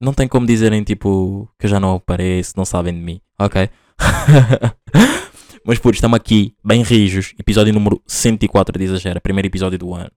não 0.00 0.12
tem 0.12 0.26
como 0.26 0.44
dizerem 0.44 0.82
tipo 0.82 1.48
que 1.56 1.66
eu 1.66 1.70
já 1.70 1.78
não 1.78 1.94
apareço, 1.94 2.54
não 2.56 2.64
sabem 2.64 2.92
de 2.92 3.00
mim, 3.00 3.20
ok? 3.38 3.70
Mas 5.64 5.78
por 5.78 5.94
estamos 5.94 6.16
aqui, 6.16 6.56
bem 6.64 6.82
rijos, 6.82 7.34
episódio 7.38 7.72
número 7.72 8.02
104 8.04 8.76
de 8.76 8.84
Exagera, 8.84 9.20
primeiro 9.20 9.46
episódio 9.46 9.78
do 9.78 9.94
ano. 9.94 10.10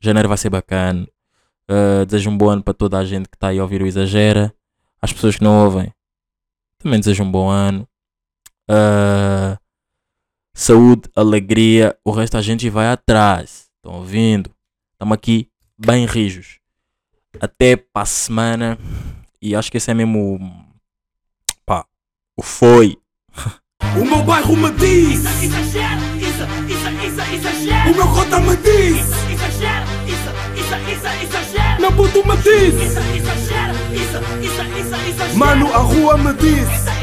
Janeiro 0.00 0.28
vai 0.28 0.38
ser 0.38 0.48
bacana. 0.48 1.08
Uh, 1.68 2.06
desejo 2.06 2.30
um 2.30 2.38
bom 2.38 2.48
ano 2.48 2.62
para 2.62 2.72
toda 2.72 2.96
a 2.96 3.04
gente 3.04 3.28
que 3.28 3.34
está 3.34 3.48
aí 3.48 3.58
a 3.58 3.62
ouvir 3.62 3.82
o 3.82 3.86
Exagera. 3.86 4.54
Às 5.02 5.12
pessoas 5.12 5.36
que 5.36 5.42
não 5.42 5.64
ouvem, 5.64 5.92
também 6.78 7.00
desejo 7.00 7.24
um 7.24 7.30
bom 7.30 7.48
ano. 7.48 7.88
Uh, 8.70 9.58
saúde, 10.54 11.10
alegria, 11.16 11.98
o 12.04 12.12
resto 12.12 12.36
a 12.36 12.42
gente 12.42 12.70
vai 12.70 12.86
atrás. 12.86 13.68
Estão 13.76 13.98
ouvindo? 13.98 14.54
Estamos 14.92 15.14
aqui, 15.14 15.50
bem 15.76 16.06
rijos. 16.06 16.60
Até 17.40 17.74
para 17.74 18.02
a 18.02 18.06
semana. 18.06 18.78
E 19.42 19.56
acho 19.56 19.68
que 19.68 19.78
esse 19.78 19.90
é 19.90 19.94
mesmo. 19.94 20.38
Pá, 21.66 21.84
o 22.36 22.42
foi. 22.42 22.96
O 23.96 24.04
meu 24.04 24.22
bairro 24.22 24.56
me 24.56 24.70
diz, 24.72 25.24
Exagera, 25.42 25.98
isso, 26.16 26.44
isso, 26.68 26.88
isso, 27.06 27.34
exagera. 27.34 27.90
o 27.90 27.94
meu 27.94 28.06
cota 28.08 28.40
me 28.40 28.56
diz, 28.56 28.98
Exagera, 29.30 29.84
isso, 30.06 30.30
isso, 30.56 30.74
isso, 30.92 31.24
exagera. 31.24 31.76
meu 31.80 31.92
puto 31.92 32.26
me 32.26 32.36
diz, 32.36 32.74
Isso, 32.74 33.00
exagera, 33.16 33.74
isso, 33.92 34.18
isso, 34.42 34.62
isso, 34.78 34.94
exagera. 35.08 35.34
mano, 35.38 35.72
a 35.74 35.78
rua 35.78 36.16
me 36.18 36.32
diz. 36.34 36.68
Isso, 36.68 36.99